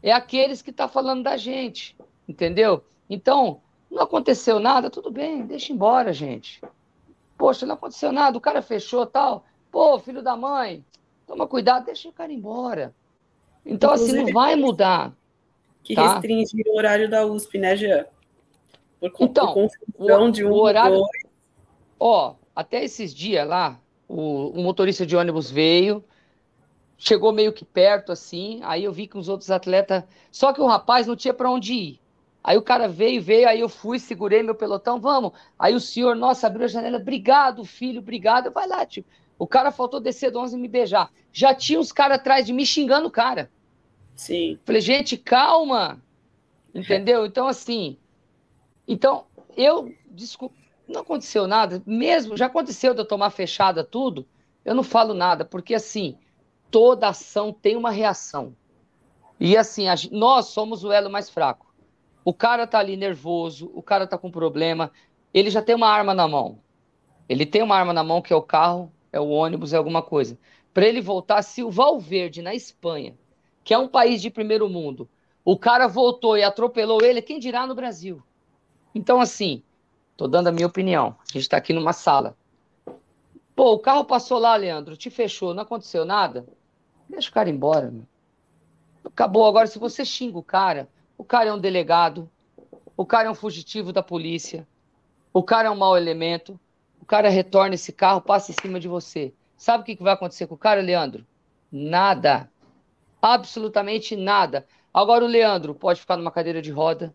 [0.02, 1.96] é aqueles que estão tá falando da gente,
[2.28, 2.84] entendeu?
[3.10, 6.62] Então, não aconteceu nada, tudo bem, deixa embora, gente.
[7.38, 9.46] Poxa, não aconteceu nada, o cara fechou tal.
[9.72, 10.84] Pô, filho da mãe,
[11.26, 12.94] toma cuidado, deixa o cara embora.
[13.66, 15.14] Então, Inclusive, assim, não vai mudar.
[15.84, 16.14] Que tá?
[16.14, 18.06] restringe o horário da USP, né, Jean?
[19.00, 19.54] Por, então,
[19.98, 20.98] por o, de um o horário.
[20.98, 21.24] Dois.
[22.00, 26.04] Ó, até esses dias lá, o, o motorista de ônibus veio,
[26.98, 30.04] chegou meio que perto assim, aí eu vi que os outros atletas.
[30.32, 32.02] Só que o rapaz não tinha para onde ir.
[32.44, 35.34] Aí o cara veio, veio, aí eu fui, segurei meu pelotão, vamos.
[35.58, 38.52] Aí o senhor, nossa, abriu a janela, obrigado, filho, obrigado.
[38.52, 39.04] Vai lá, tio.
[39.38, 41.12] O cara faltou descer do 11 e me beijar.
[41.32, 43.50] Já tinha uns caras atrás de mim xingando o cara.
[44.16, 44.60] Sim.
[44.66, 46.02] Falei, gente, calma.
[46.76, 47.26] Entendeu?
[47.26, 47.98] Então, assim.
[48.86, 49.26] Então,
[49.56, 49.94] eu.
[50.12, 50.56] Desculpa,
[50.88, 51.82] não aconteceu nada.
[51.86, 54.28] Mesmo, já aconteceu de eu tomar fechada tudo.
[54.66, 56.18] Eu não falo nada, porque, assim,
[56.70, 58.54] toda ação tem uma reação.
[59.40, 61.69] E, assim, a, nós somos o elo mais fraco.
[62.24, 64.92] O cara tá ali nervoso, o cara tá com problema,
[65.34, 66.60] ele já tem uma arma na mão.
[67.28, 70.02] Ele tem uma arma na mão que é o carro, é o ônibus, é alguma
[70.02, 70.38] coisa.
[70.74, 73.16] Para ele voltar, se o Valverde na Espanha,
[73.64, 75.08] que é um país de primeiro mundo,
[75.44, 78.22] o cara voltou e atropelou ele, quem dirá no Brasil?
[78.94, 79.64] Então, assim,
[80.18, 81.16] tô dando a minha opinião.
[81.22, 82.36] A gente está aqui numa sala.
[83.56, 86.46] Pô, o carro passou lá, Leandro, te fechou, não aconteceu nada?
[87.10, 88.04] Deixa o cara embora, meu.
[89.04, 89.46] Acabou.
[89.46, 90.88] Agora, se você xinga o cara,
[91.20, 92.32] o cara é um delegado,
[92.96, 94.66] o cara é um fugitivo da polícia,
[95.34, 96.58] o cara é um mau elemento,
[97.02, 99.34] o cara retorna esse carro, passa em cima de você.
[99.58, 101.28] Sabe o que vai acontecer com o cara, Leandro?
[101.70, 102.50] Nada.
[103.22, 104.66] Absolutamente nada.
[104.94, 107.14] Agora o Leandro pode ficar numa cadeira de roda,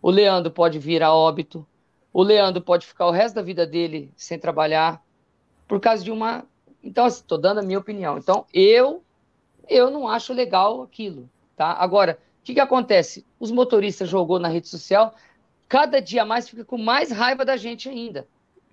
[0.00, 1.66] o Leandro pode vir a óbito,
[2.10, 5.04] o Leandro pode ficar o resto da vida dele sem trabalhar
[5.68, 6.46] por causa de uma.
[6.82, 8.16] Então, estou assim, dando a minha opinião.
[8.16, 9.04] Então, eu
[9.68, 11.72] eu não acho legal aquilo, tá?
[11.74, 13.24] Agora, o que, que acontece?
[13.38, 15.14] Os motoristas jogou na rede social,
[15.68, 18.26] cada dia mais fica com mais raiva da gente ainda.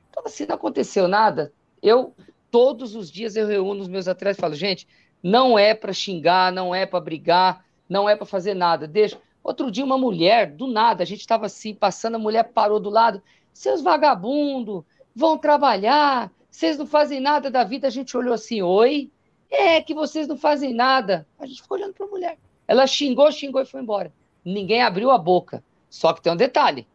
[0.10, 1.54] Então, assim, não aconteceu nada.
[1.82, 2.16] Eu,
[2.50, 4.88] todos os dias, eu reúno os meus atletas e falo, gente,
[5.22, 8.88] não é para xingar, não é para brigar, não é para fazer nada.
[8.88, 9.20] Deixa.
[9.44, 12.90] Outro dia, uma mulher, do nada, a gente estava assim, passando, a mulher parou do
[12.90, 13.22] lado.
[13.54, 14.84] Seus vagabundos,
[15.16, 17.86] vão trabalhar, vocês não fazem nada da vida.
[17.86, 19.12] A gente olhou assim, oi?
[19.48, 21.28] É que vocês não fazem nada.
[21.38, 22.38] A gente ficou olhando para a mulher.
[22.70, 24.14] Ela xingou, xingou e foi embora.
[24.46, 25.64] Ninguém abriu a boca.
[25.90, 26.88] Só que tem um detalhe.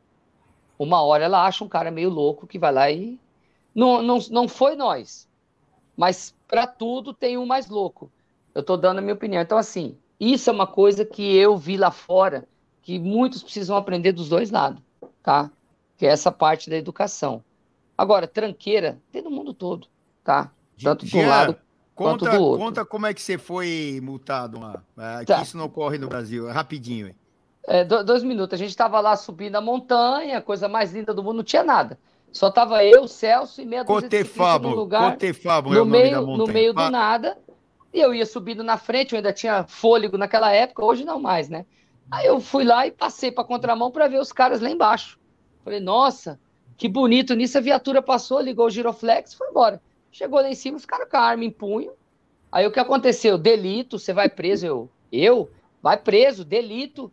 [0.78, 3.18] Uma hora ela acha um cara meio louco que vai lá e.
[3.74, 5.28] Não, não, não foi nós.
[5.96, 8.08] Mas para tudo tem um mais louco.
[8.54, 9.42] Eu estou dando a minha opinião.
[9.42, 12.46] Então, assim, isso é uma coisa que eu vi lá fora,
[12.80, 14.80] que muitos precisam aprender dos dois lados,
[15.24, 15.50] tá?
[15.96, 17.42] Que é essa parte da educação.
[17.98, 19.88] Agora, tranqueira tem no mundo todo,
[20.22, 20.52] tá?
[20.80, 21.56] Tanto do lado
[21.95, 24.82] Conta, conta como é que você foi multado lá.
[24.99, 25.36] É, tá.
[25.36, 26.49] Que isso não ocorre no Brasil.
[26.49, 27.07] É rapidinho.
[27.07, 27.14] Hein?
[27.66, 28.55] É, dois minutos.
[28.55, 31.99] A gente estava lá subindo a montanha, coisa mais linda do mundo, não tinha nada.
[32.32, 34.24] Só tava eu, Celso e meia dúzia de
[34.61, 35.12] no lugar.
[35.12, 37.38] Cotefabo no, é meio, no meio do nada.
[37.92, 41.49] E eu ia subindo na frente, eu ainda tinha fôlego naquela época, hoje não mais,
[41.49, 41.64] né?
[42.11, 45.16] Aí eu fui lá e passei para contramão para ver os caras lá embaixo.
[45.62, 46.40] Falei, nossa,
[46.76, 47.34] que bonito.
[47.34, 49.80] Nisso a viatura passou, ligou o giroflex e foi embora.
[50.14, 51.90] Chegou lá em cima, os caras com a arma em punho.
[52.52, 53.36] Aí o que aconteceu?
[53.36, 54.64] Delito, você vai preso.
[54.64, 55.50] Eu, eu?
[55.82, 57.10] Vai preso, delito.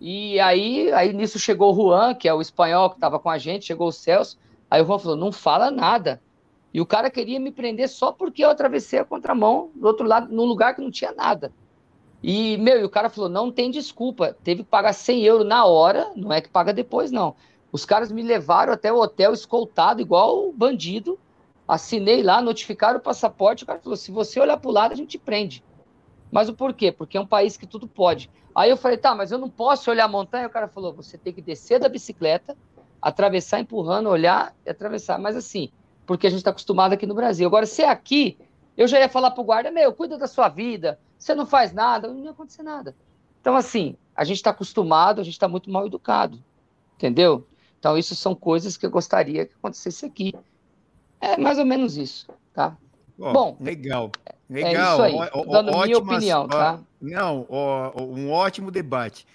[0.00, 3.36] E aí, aí nisso chegou o Juan, que é o espanhol que estava com a
[3.36, 4.38] gente, chegou o Celso.
[4.70, 6.22] Aí o Juan falou: não fala nada.
[6.72, 10.34] E o cara queria me prender só porque eu atravessei a contramão do outro lado,
[10.34, 11.52] num lugar que não tinha nada.
[12.22, 15.66] E, meu, e o cara falou: não tem desculpa, teve que pagar 100 euros na
[15.66, 17.36] hora, não é que paga depois, não.
[17.70, 21.18] Os caras me levaram até o hotel escoltado, igual bandido,
[21.68, 24.96] assinei lá, notificaram o passaporte, o cara falou: se você olhar para o lado, a
[24.96, 25.62] gente prende.
[26.32, 26.90] Mas o porquê?
[26.90, 28.30] Porque é um país que tudo pode.
[28.54, 30.46] Aí eu falei, tá, mas eu não posso olhar a montanha.
[30.46, 32.56] O cara falou: você tem que descer da bicicleta,
[33.00, 35.18] atravessar empurrando, olhar e atravessar.
[35.18, 35.70] Mas assim,
[36.06, 37.46] porque a gente está acostumado aqui no Brasil.
[37.46, 38.38] Agora, se é aqui,
[38.76, 41.72] eu já ia falar para o guarda, meu, cuida da sua vida, você não faz
[41.72, 42.96] nada, não ia acontecer nada.
[43.40, 46.42] Então, assim, a gente está acostumado, a gente está muito mal educado,
[46.94, 47.46] entendeu?
[47.78, 50.34] Então, isso são coisas que eu gostaria que acontecesse aqui.
[51.20, 52.76] É mais ou menos isso, tá?
[53.18, 54.12] Oh, Bom, legal.
[54.48, 55.02] Legal.
[55.04, 56.80] É isso aí, dando ótimas, minha opinião, tá?
[57.00, 59.26] Não, ó, um ótimo debate.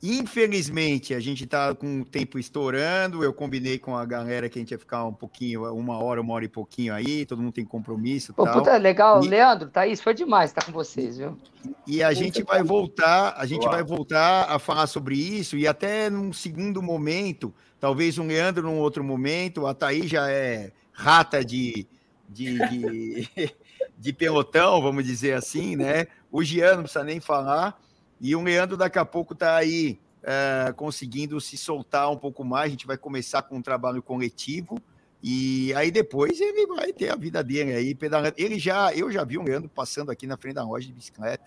[0.00, 3.24] Infelizmente, a gente está com o tempo estourando.
[3.24, 6.34] Eu combinei com a galera que a gente ia ficar um pouquinho, uma hora, uma
[6.34, 7.26] hora e pouquinho aí.
[7.26, 8.32] Todo mundo tem compromisso.
[8.32, 8.54] Pô, tal.
[8.54, 9.24] puta, legal.
[9.24, 9.28] E...
[9.28, 11.36] Leandro, Thaís, foi demais estar com vocês, viu?
[11.84, 13.72] E a gente vai voltar, a gente Uau.
[13.72, 18.78] vai voltar a falar sobre isso e até num segundo momento, talvez um Leandro num
[18.78, 19.66] outro momento.
[19.66, 21.86] A Thaís já é rata de,
[22.28, 23.28] de, de,
[23.96, 26.08] de pelotão, vamos dizer assim, né?
[26.30, 27.80] O Gian não precisa nem falar.
[28.20, 32.66] E o Leandro daqui a pouco está aí é, conseguindo se soltar um pouco mais.
[32.66, 34.80] A gente vai começar com um trabalho coletivo.
[35.22, 38.34] E aí depois ele vai ter a vida dele aí pedalando.
[38.36, 41.44] Ele já, eu já vi o Leandro passando aqui na frente da loja de bicicleta.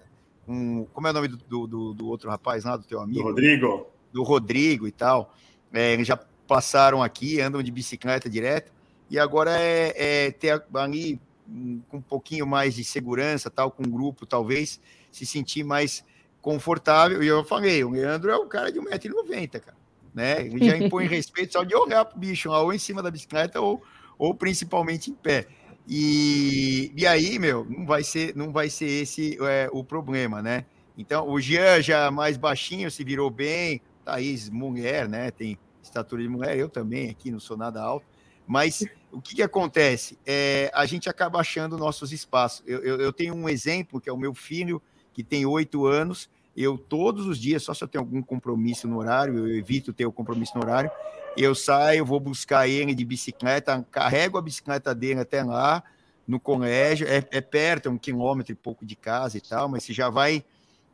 [0.47, 3.19] Um, como é o nome do, do, do, outro rapaz lá, do teu amigo?
[3.19, 3.87] Do Rodrigo.
[4.13, 5.33] Do Rodrigo e tal.
[5.73, 8.71] É, eles já passaram aqui, andam de bicicleta direto.
[9.11, 9.93] E agora é,
[10.27, 14.79] é ter ali um, com um pouquinho mais de segurança, tal, com um grupo, talvez,
[15.11, 16.01] se sentir mais
[16.41, 17.21] confortável.
[17.21, 19.77] E eu falei, o Leandro é o cara de 1,90m, cara.
[20.13, 20.45] Né?
[20.45, 23.83] Ele já impõe respeito só de olhar pro bicho ou em cima da bicicleta, ou,
[24.17, 25.45] ou principalmente em pé.
[25.85, 30.63] E, e aí, meu, não vai ser, não vai ser esse é, o problema, né?
[30.97, 35.31] Então, o Jean já mais baixinho se virou bem, Thaís, mulher, né?
[35.31, 38.05] Tem estatura de mulher, eu também aqui não sou nada alto.
[38.47, 40.17] Mas o que, que acontece?
[40.25, 42.63] É, a gente acaba achando nossos espaços.
[42.65, 44.81] Eu, eu, eu tenho um exemplo, que é o meu filho,
[45.13, 48.97] que tem oito anos, eu todos os dias, só se eu tenho algum compromisso no
[48.97, 50.91] horário, eu evito ter o compromisso no horário,
[51.37, 55.83] eu saio, vou buscar ele de bicicleta, carrego a bicicleta dele até lá,
[56.27, 59.83] no colégio, é, é perto, é um quilômetro e pouco de casa e tal, mas
[59.83, 60.43] se já vai,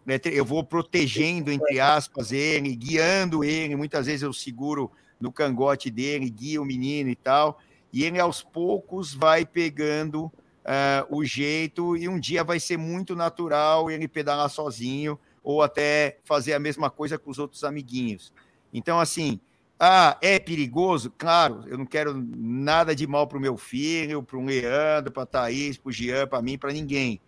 [0.06, 5.90] né, eu vou protegendo, entre aspas, ele, guiando ele, muitas vezes eu seguro no cangote
[5.90, 7.60] dele, guio o menino e tal,
[7.92, 13.16] e ele aos poucos vai pegando uh, o jeito, e um dia vai ser muito
[13.16, 18.34] natural ele pedalar sozinho, ou até fazer a mesma coisa com os outros amiguinhos.
[18.74, 19.40] Então, assim,
[19.80, 21.14] ah, é perigoso?
[21.18, 25.24] Claro, eu não quero nada de mal para o meu filho, para o Leandro, para
[25.24, 27.22] a Thaís, para o Jean, para mim, para ninguém.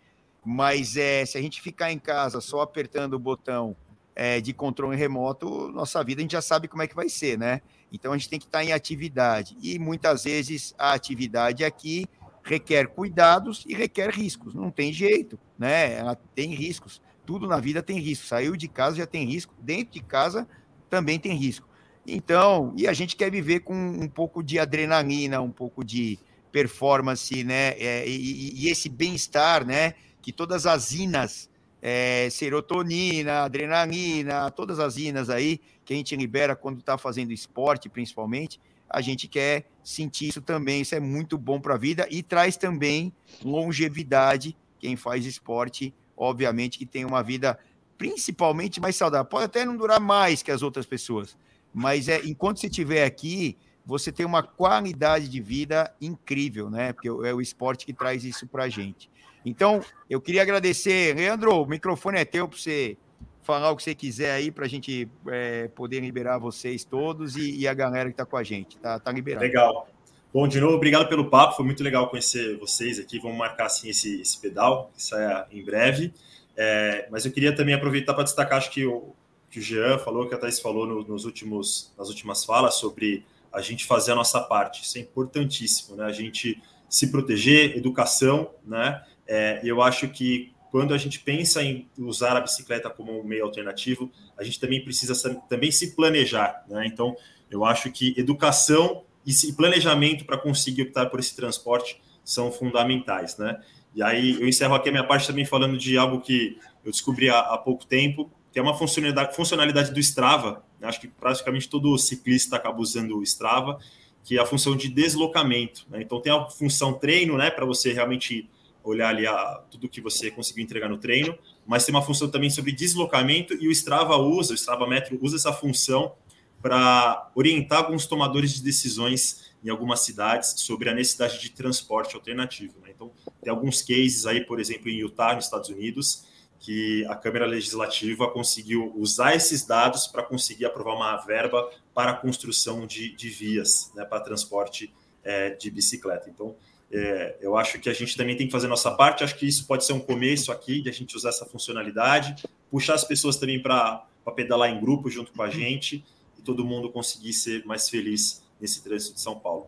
[0.44, 3.76] Mas é, se a gente ficar em casa só apertando o botão
[4.16, 7.38] é, de controle remoto, nossa vida a gente já sabe como é que vai ser,
[7.38, 7.62] né?
[7.92, 9.58] Então a gente tem que estar em atividade.
[9.62, 12.08] E muitas vezes a atividade aqui
[12.44, 14.54] requer cuidados e requer riscos.
[14.54, 15.94] Não tem jeito, né?
[15.94, 17.02] Ela tem riscos.
[17.26, 18.26] Tudo na vida tem risco.
[18.26, 20.48] Saiu de casa já tem risco, dentro de casa
[20.90, 21.68] também tem risco.
[22.06, 26.18] Então, e a gente quer viver com um pouco de adrenalina, um pouco de
[26.52, 27.70] performance, né?
[27.78, 29.94] É, e, e, esse bem-estar, né?
[30.22, 31.49] Que todas as inas,
[31.82, 37.90] é, serotonina, adrenalina, todas as inas aí que a gente libera quando está fazendo esporte,
[37.90, 38.60] principalmente,
[38.90, 40.82] a gente quer sentir isso também.
[40.82, 43.14] Isso é muito bom para a vida e traz também
[43.44, 44.56] longevidade.
[44.80, 47.58] Quem faz esporte, obviamente, que tem uma vida
[47.98, 49.26] principalmente mais saudável.
[49.26, 51.38] Pode até não durar mais que as outras pessoas,
[51.74, 53.58] mas é enquanto você estiver aqui,
[53.90, 56.94] você tem uma qualidade de vida incrível, né?
[56.94, 59.10] Porque é o esporte que traz isso para a gente.
[59.44, 61.16] Então, eu queria agradecer.
[61.16, 62.96] Leandro, o microfone é teu para você
[63.42, 67.62] falar o que você quiser aí para a gente é, poder liberar vocês todos e,
[67.62, 68.78] e a galera que está com a gente.
[68.78, 69.44] Tá, tá liberado.
[69.44, 69.88] Legal.
[70.32, 71.56] Bom, de novo, obrigado pelo papo.
[71.56, 73.18] Foi muito legal conhecer vocês aqui.
[73.18, 76.14] Vamos marcar assim esse, esse pedal, que saia em breve.
[76.56, 79.16] É, mas eu queria também aproveitar para destacar, acho que o,
[79.50, 83.26] que o Jean falou, que a Thais falou no, nos últimos, nas últimas falas sobre
[83.52, 84.84] a gente fazer a nossa parte.
[84.84, 86.06] Isso é importantíssimo, né?
[86.06, 89.04] A gente se proteger, educação, né?
[89.28, 93.44] É, eu acho que quando a gente pensa em usar a bicicleta como um meio
[93.46, 95.14] alternativo, a gente também precisa
[95.50, 96.86] também se planejar, né?
[96.86, 97.16] Então,
[97.50, 103.60] eu acho que educação e planejamento para conseguir optar por esse transporte são fundamentais, né?
[103.94, 107.30] E aí eu encerro aqui a minha parte também falando de algo que eu descobri
[107.30, 110.64] há, há pouco tempo, que é uma funcionalidade, funcionalidade do Strava.
[110.82, 113.80] Acho que praticamente todo ciclista acaba usando o Strava,
[114.24, 115.86] que é a função de deslocamento.
[115.90, 116.02] Né?
[116.02, 118.50] Então tem a função treino, né, para você realmente
[118.84, 122.50] olhar ali a, tudo que você conseguiu entregar no treino, mas tem uma função também
[122.50, 126.14] sobre deslocamento e o Strava usa, o Strava Metro usa essa função
[126.62, 132.80] para orientar alguns tomadores de decisões em algumas cidades sobre a necessidade de transporte alternativo.
[132.82, 132.92] Né?
[132.96, 133.12] Então,
[133.42, 136.26] tem alguns cases aí, por exemplo, em Utah, nos Estados Unidos,
[136.70, 142.14] que a Câmara Legislativa conseguiu usar esses dados para conseguir aprovar uma verba para a
[142.14, 144.94] construção de, de vias né, para transporte
[145.24, 146.30] é, de bicicleta.
[146.30, 146.56] Então,
[146.92, 149.24] é, eu acho que a gente também tem que fazer nossa parte.
[149.24, 152.94] Acho que isso pode ser um começo aqui de a gente usar essa funcionalidade, puxar
[152.94, 154.06] as pessoas também para
[154.36, 156.06] pedalar em grupo junto com a gente
[156.38, 159.66] e todo mundo conseguir ser mais feliz nesse trânsito de São Paulo.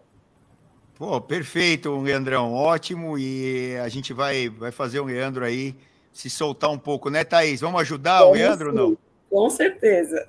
[0.94, 3.18] Pô, perfeito, Leandrão, ótimo.
[3.18, 5.76] E a gente vai, vai fazer o Leandro aí
[6.12, 7.62] se soltar um pouco, né, Thaís?
[7.62, 8.98] Vamos ajudar o Leandro ou não?
[9.30, 10.26] Com certeza.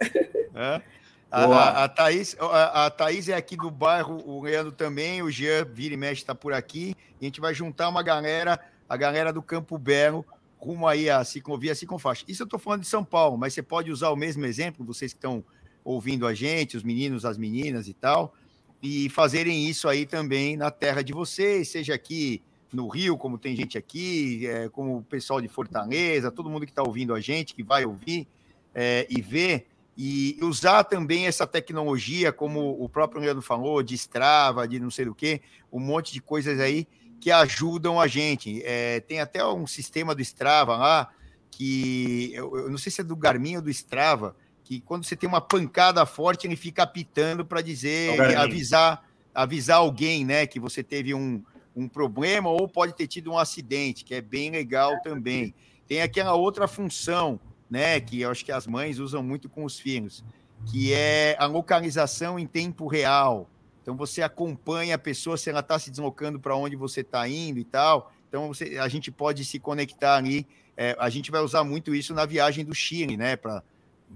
[0.55, 0.83] É?
[1.30, 5.30] A, a, a, Thaís, a, a Thaís é aqui do bairro, o Leandro também, o
[5.30, 6.95] Jean vira e mexe está por aqui.
[7.18, 10.26] E a gente vai juntar uma galera, a galera do Campo Belo,
[10.59, 12.24] rumo aí a ciclovia Ciclofaixa.
[12.28, 15.12] Isso eu estou falando de São Paulo, mas você pode usar o mesmo exemplo, vocês
[15.12, 15.43] que estão
[15.83, 18.35] ouvindo a gente, os meninos, as meninas e tal,
[18.83, 22.43] e fazerem isso aí também na terra de vocês, seja aqui
[22.73, 26.73] no Rio, como tem gente aqui, é, como o pessoal de Fortaleza, todo mundo que
[26.73, 28.27] está ouvindo a gente, que vai ouvir
[28.75, 29.66] é, e ver,
[29.97, 35.07] e usar também essa tecnologia, como o próprio Leandro falou, de Strava, de não sei
[35.07, 36.87] o quê, um monte de coisas aí
[37.20, 38.62] que ajudam a gente.
[38.64, 41.11] É, tem até um sistema do Strava lá,
[41.51, 45.14] que eu, eu, não sei se é do Garmin ou do Strava, que quando você
[45.14, 50.59] tem uma pancada forte, ele fica apitando para dizer, é avisar, avisar alguém, né, que
[50.59, 51.43] você teve um,
[51.75, 55.55] um problema ou pode ter tido um acidente, que é bem legal também.
[55.87, 59.79] Tem aquela outra função, né, que eu acho que as mães usam muito com os
[59.79, 60.25] filhos,
[60.70, 63.49] que é a localização em tempo real.
[63.83, 67.59] Então você acompanha a pessoa se ela está se deslocando para onde você está indo
[67.59, 68.12] e tal.
[68.29, 70.47] Então você, a gente pode se conectar ali.
[70.77, 73.35] É, a gente vai usar muito isso na viagem do Chile, né?
[73.35, 73.62] Pra,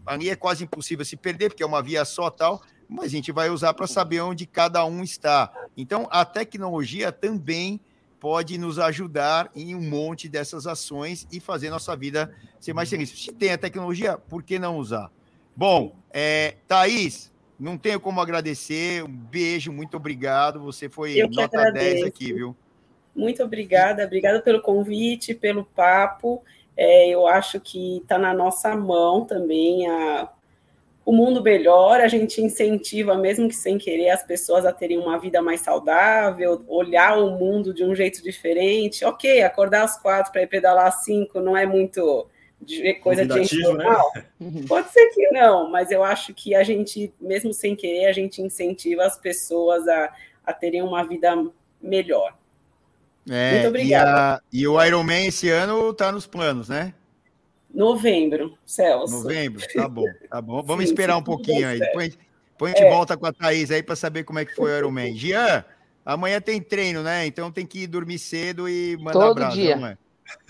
[0.07, 3.33] ali é quase impossível se perder, porque é uma via só tal mas a gente
[3.33, 5.53] vai usar para saber onde cada um está.
[5.77, 7.81] Então, a tecnologia também
[8.21, 13.11] pode nos ajudar em um monte dessas ações e fazer nossa vida ser mais feliz.
[13.11, 15.11] Se tem a tecnologia, por que não usar?
[15.55, 19.03] Bom, é, Thaís, não tenho como agradecer.
[19.05, 20.61] Um beijo, muito obrigado.
[20.61, 21.95] Você foi nota agradeço.
[21.95, 22.57] 10 aqui, viu?
[23.15, 26.43] Muito obrigada, obrigada pelo convite, pelo papo.
[26.77, 30.29] É, eu acho que está na nossa mão também a
[31.07, 35.17] o mundo melhora, a gente incentiva, mesmo que sem querer, as pessoas a terem uma
[35.17, 39.05] vida mais saudável, olhar o mundo de um jeito diferente.
[39.05, 42.27] Ok, acordar às quatro para ir pedalar às cinco não é muito
[42.61, 43.63] de, coisa de gente né?
[43.63, 44.13] normal.
[44.41, 44.65] Né?
[44.67, 48.43] Pode ser que não, mas eu acho que a gente, mesmo sem querer, a gente
[48.43, 50.13] incentiva as pessoas a,
[50.45, 51.31] a terem uma vida
[51.81, 52.37] melhor.
[53.31, 54.43] É, Muito obrigada.
[54.53, 56.93] E, e o Ironman esse ano está nos planos, né?
[57.73, 59.23] Novembro, Celso.
[59.23, 60.63] Novembro, tá bom, tá bom.
[60.63, 61.79] Vamos sim, esperar um pouquinho aí.
[61.79, 62.19] Depois,
[62.53, 62.91] depois a gente é.
[62.91, 65.15] volta com a Thaís aí para saber como é que foi o Ironman.
[65.15, 65.65] Jean,
[66.05, 67.27] amanhã tem treino, né?
[67.27, 69.99] Então tem que ir dormir cedo e mandar Todo abraço, dia.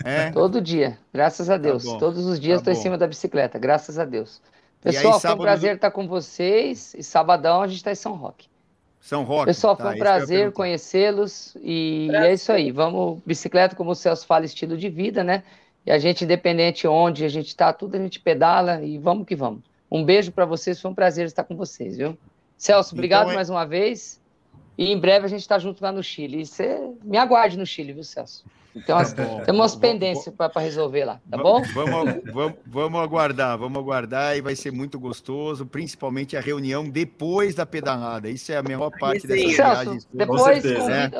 [0.03, 0.31] É?
[0.31, 1.83] Todo dia, graças a tá Deus.
[1.83, 4.41] Tá Todos os dias estou tá em cima da bicicleta, graças a Deus.
[4.81, 6.93] Pessoal, aí, foi um prazer estar com vocês.
[6.97, 8.47] E sabadão a gente está em São Roque.
[9.01, 9.45] São Roque.
[9.45, 11.55] Pessoal, tá, foi um prazer conhecê-los.
[11.61, 12.29] E prazer.
[12.29, 12.71] é isso aí.
[12.71, 15.43] Vamos, bicicleta, como o Celso fala, estilo de vida, né?
[15.87, 19.37] E a gente, independente onde a gente está, tudo a gente pedala e vamos que
[19.37, 19.61] vamos.
[19.89, 22.17] Um beijo para vocês, foi um prazer estar com vocês, viu?
[22.57, 23.35] Celso, obrigado então, é...
[23.35, 24.19] mais uma vez.
[24.77, 26.41] E em breve a gente está junto lá no Chile.
[26.41, 28.45] E você me aguarde no Chile, viu, Celso?
[28.75, 31.63] Então, umas, tá tem umas pendências para resolver lá, tá bom?
[31.73, 37.55] Vamos, vamos, vamos aguardar, vamos aguardar e vai ser muito gostoso, principalmente a reunião depois
[37.55, 38.29] da pedalada.
[38.29, 39.99] Isso é a melhor parte dessa viagem.
[40.13, 41.11] Depois, convida,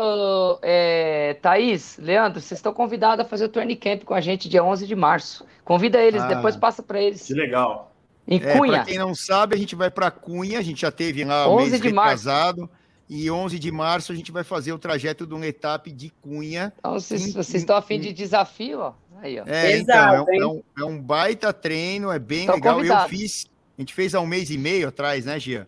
[0.61, 4.63] é, Thaís, Leandro, vocês estão convidados a fazer o Turn Camp com a gente dia
[4.63, 5.43] 11 de março.
[5.65, 7.25] Convida eles, ah, depois passa para eles.
[7.25, 7.91] Que legal.
[8.27, 8.73] Em é, Cunha.
[8.73, 11.57] Para quem não sabe, a gente vai para Cunha, a gente já teve lá o
[11.57, 11.91] mês de.
[11.91, 12.69] Março.
[13.09, 16.73] E 11 de março a gente vai fazer o trajeto de uma etapa de Cunha.
[16.77, 18.93] Então, vocês, vocês estão afim de desafio, ó.
[19.21, 19.43] Aí, ó.
[19.47, 22.75] É, Exato, então, é, é, um, é, um, baita treino, é bem legal.
[22.75, 23.11] Convidados.
[23.11, 23.45] Eu fiz,
[23.77, 25.67] a gente fez há um mês e meio atrás, né, Gia?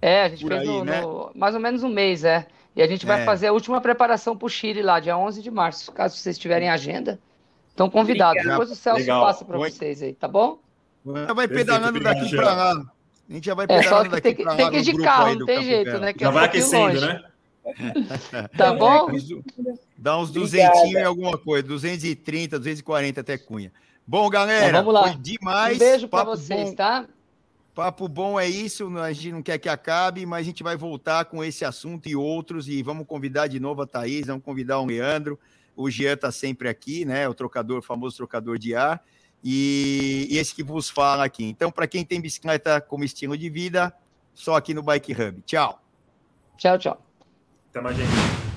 [0.00, 1.00] É, a gente Por fez aí, no, né?
[1.02, 2.46] no, mais ou menos um mês, é.
[2.74, 3.24] E a gente vai é.
[3.24, 5.92] fazer a última preparação para o Chile lá, dia 11 de março.
[5.92, 7.20] Caso vocês tiverem agenda,
[7.68, 8.40] estão convidados.
[8.40, 8.58] Obrigado.
[8.58, 9.24] Depois o Celso legal.
[9.24, 10.58] passa para vocês aí, tá bom?
[11.04, 12.92] Vai pedalando daqui para lá.
[13.30, 15.34] A gente já vai pegar é, só que tem, que, tem que ir de carro,
[15.36, 16.12] não tem jeito, né?
[16.12, 17.06] Que já é vai aquecendo, longe.
[17.06, 17.22] né?
[18.58, 19.06] tá bom?
[19.96, 23.72] Dá uns 200 e alguma coisa, 230, 240 até Cunha.
[24.04, 25.16] Bom, galera, então, vamos lá.
[25.16, 25.76] demais.
[25.76, 26.74] Um beijo para vocês, bom.
[26.74, 27.06] tá?
[27.72, 31.24] Papo bom é isso, a gente não quer que acabe, mas a gente vai voltar
[31.26, 34.86] com esse assunto e outros, e vamos convidar de novo a Thaís, vamos convidar o
[34.86, 35.38] Leandro,
[35.76, 39.00] o Jean está sempre aqui, né, o trocador, o famoso trocador de ar,
[39.42, 41.44] e, e esse que vos fala aqui.
[41.44, 43.94] Então, para quem tem bicicleta como estilo de vida,
[44.34, 45.42] só aqui no Bike Hub.
[45.42, 45.82] Tchau.
[46.56, 47.06] Tchau, tchau.
[47.70, 48.49] Até mais, gente.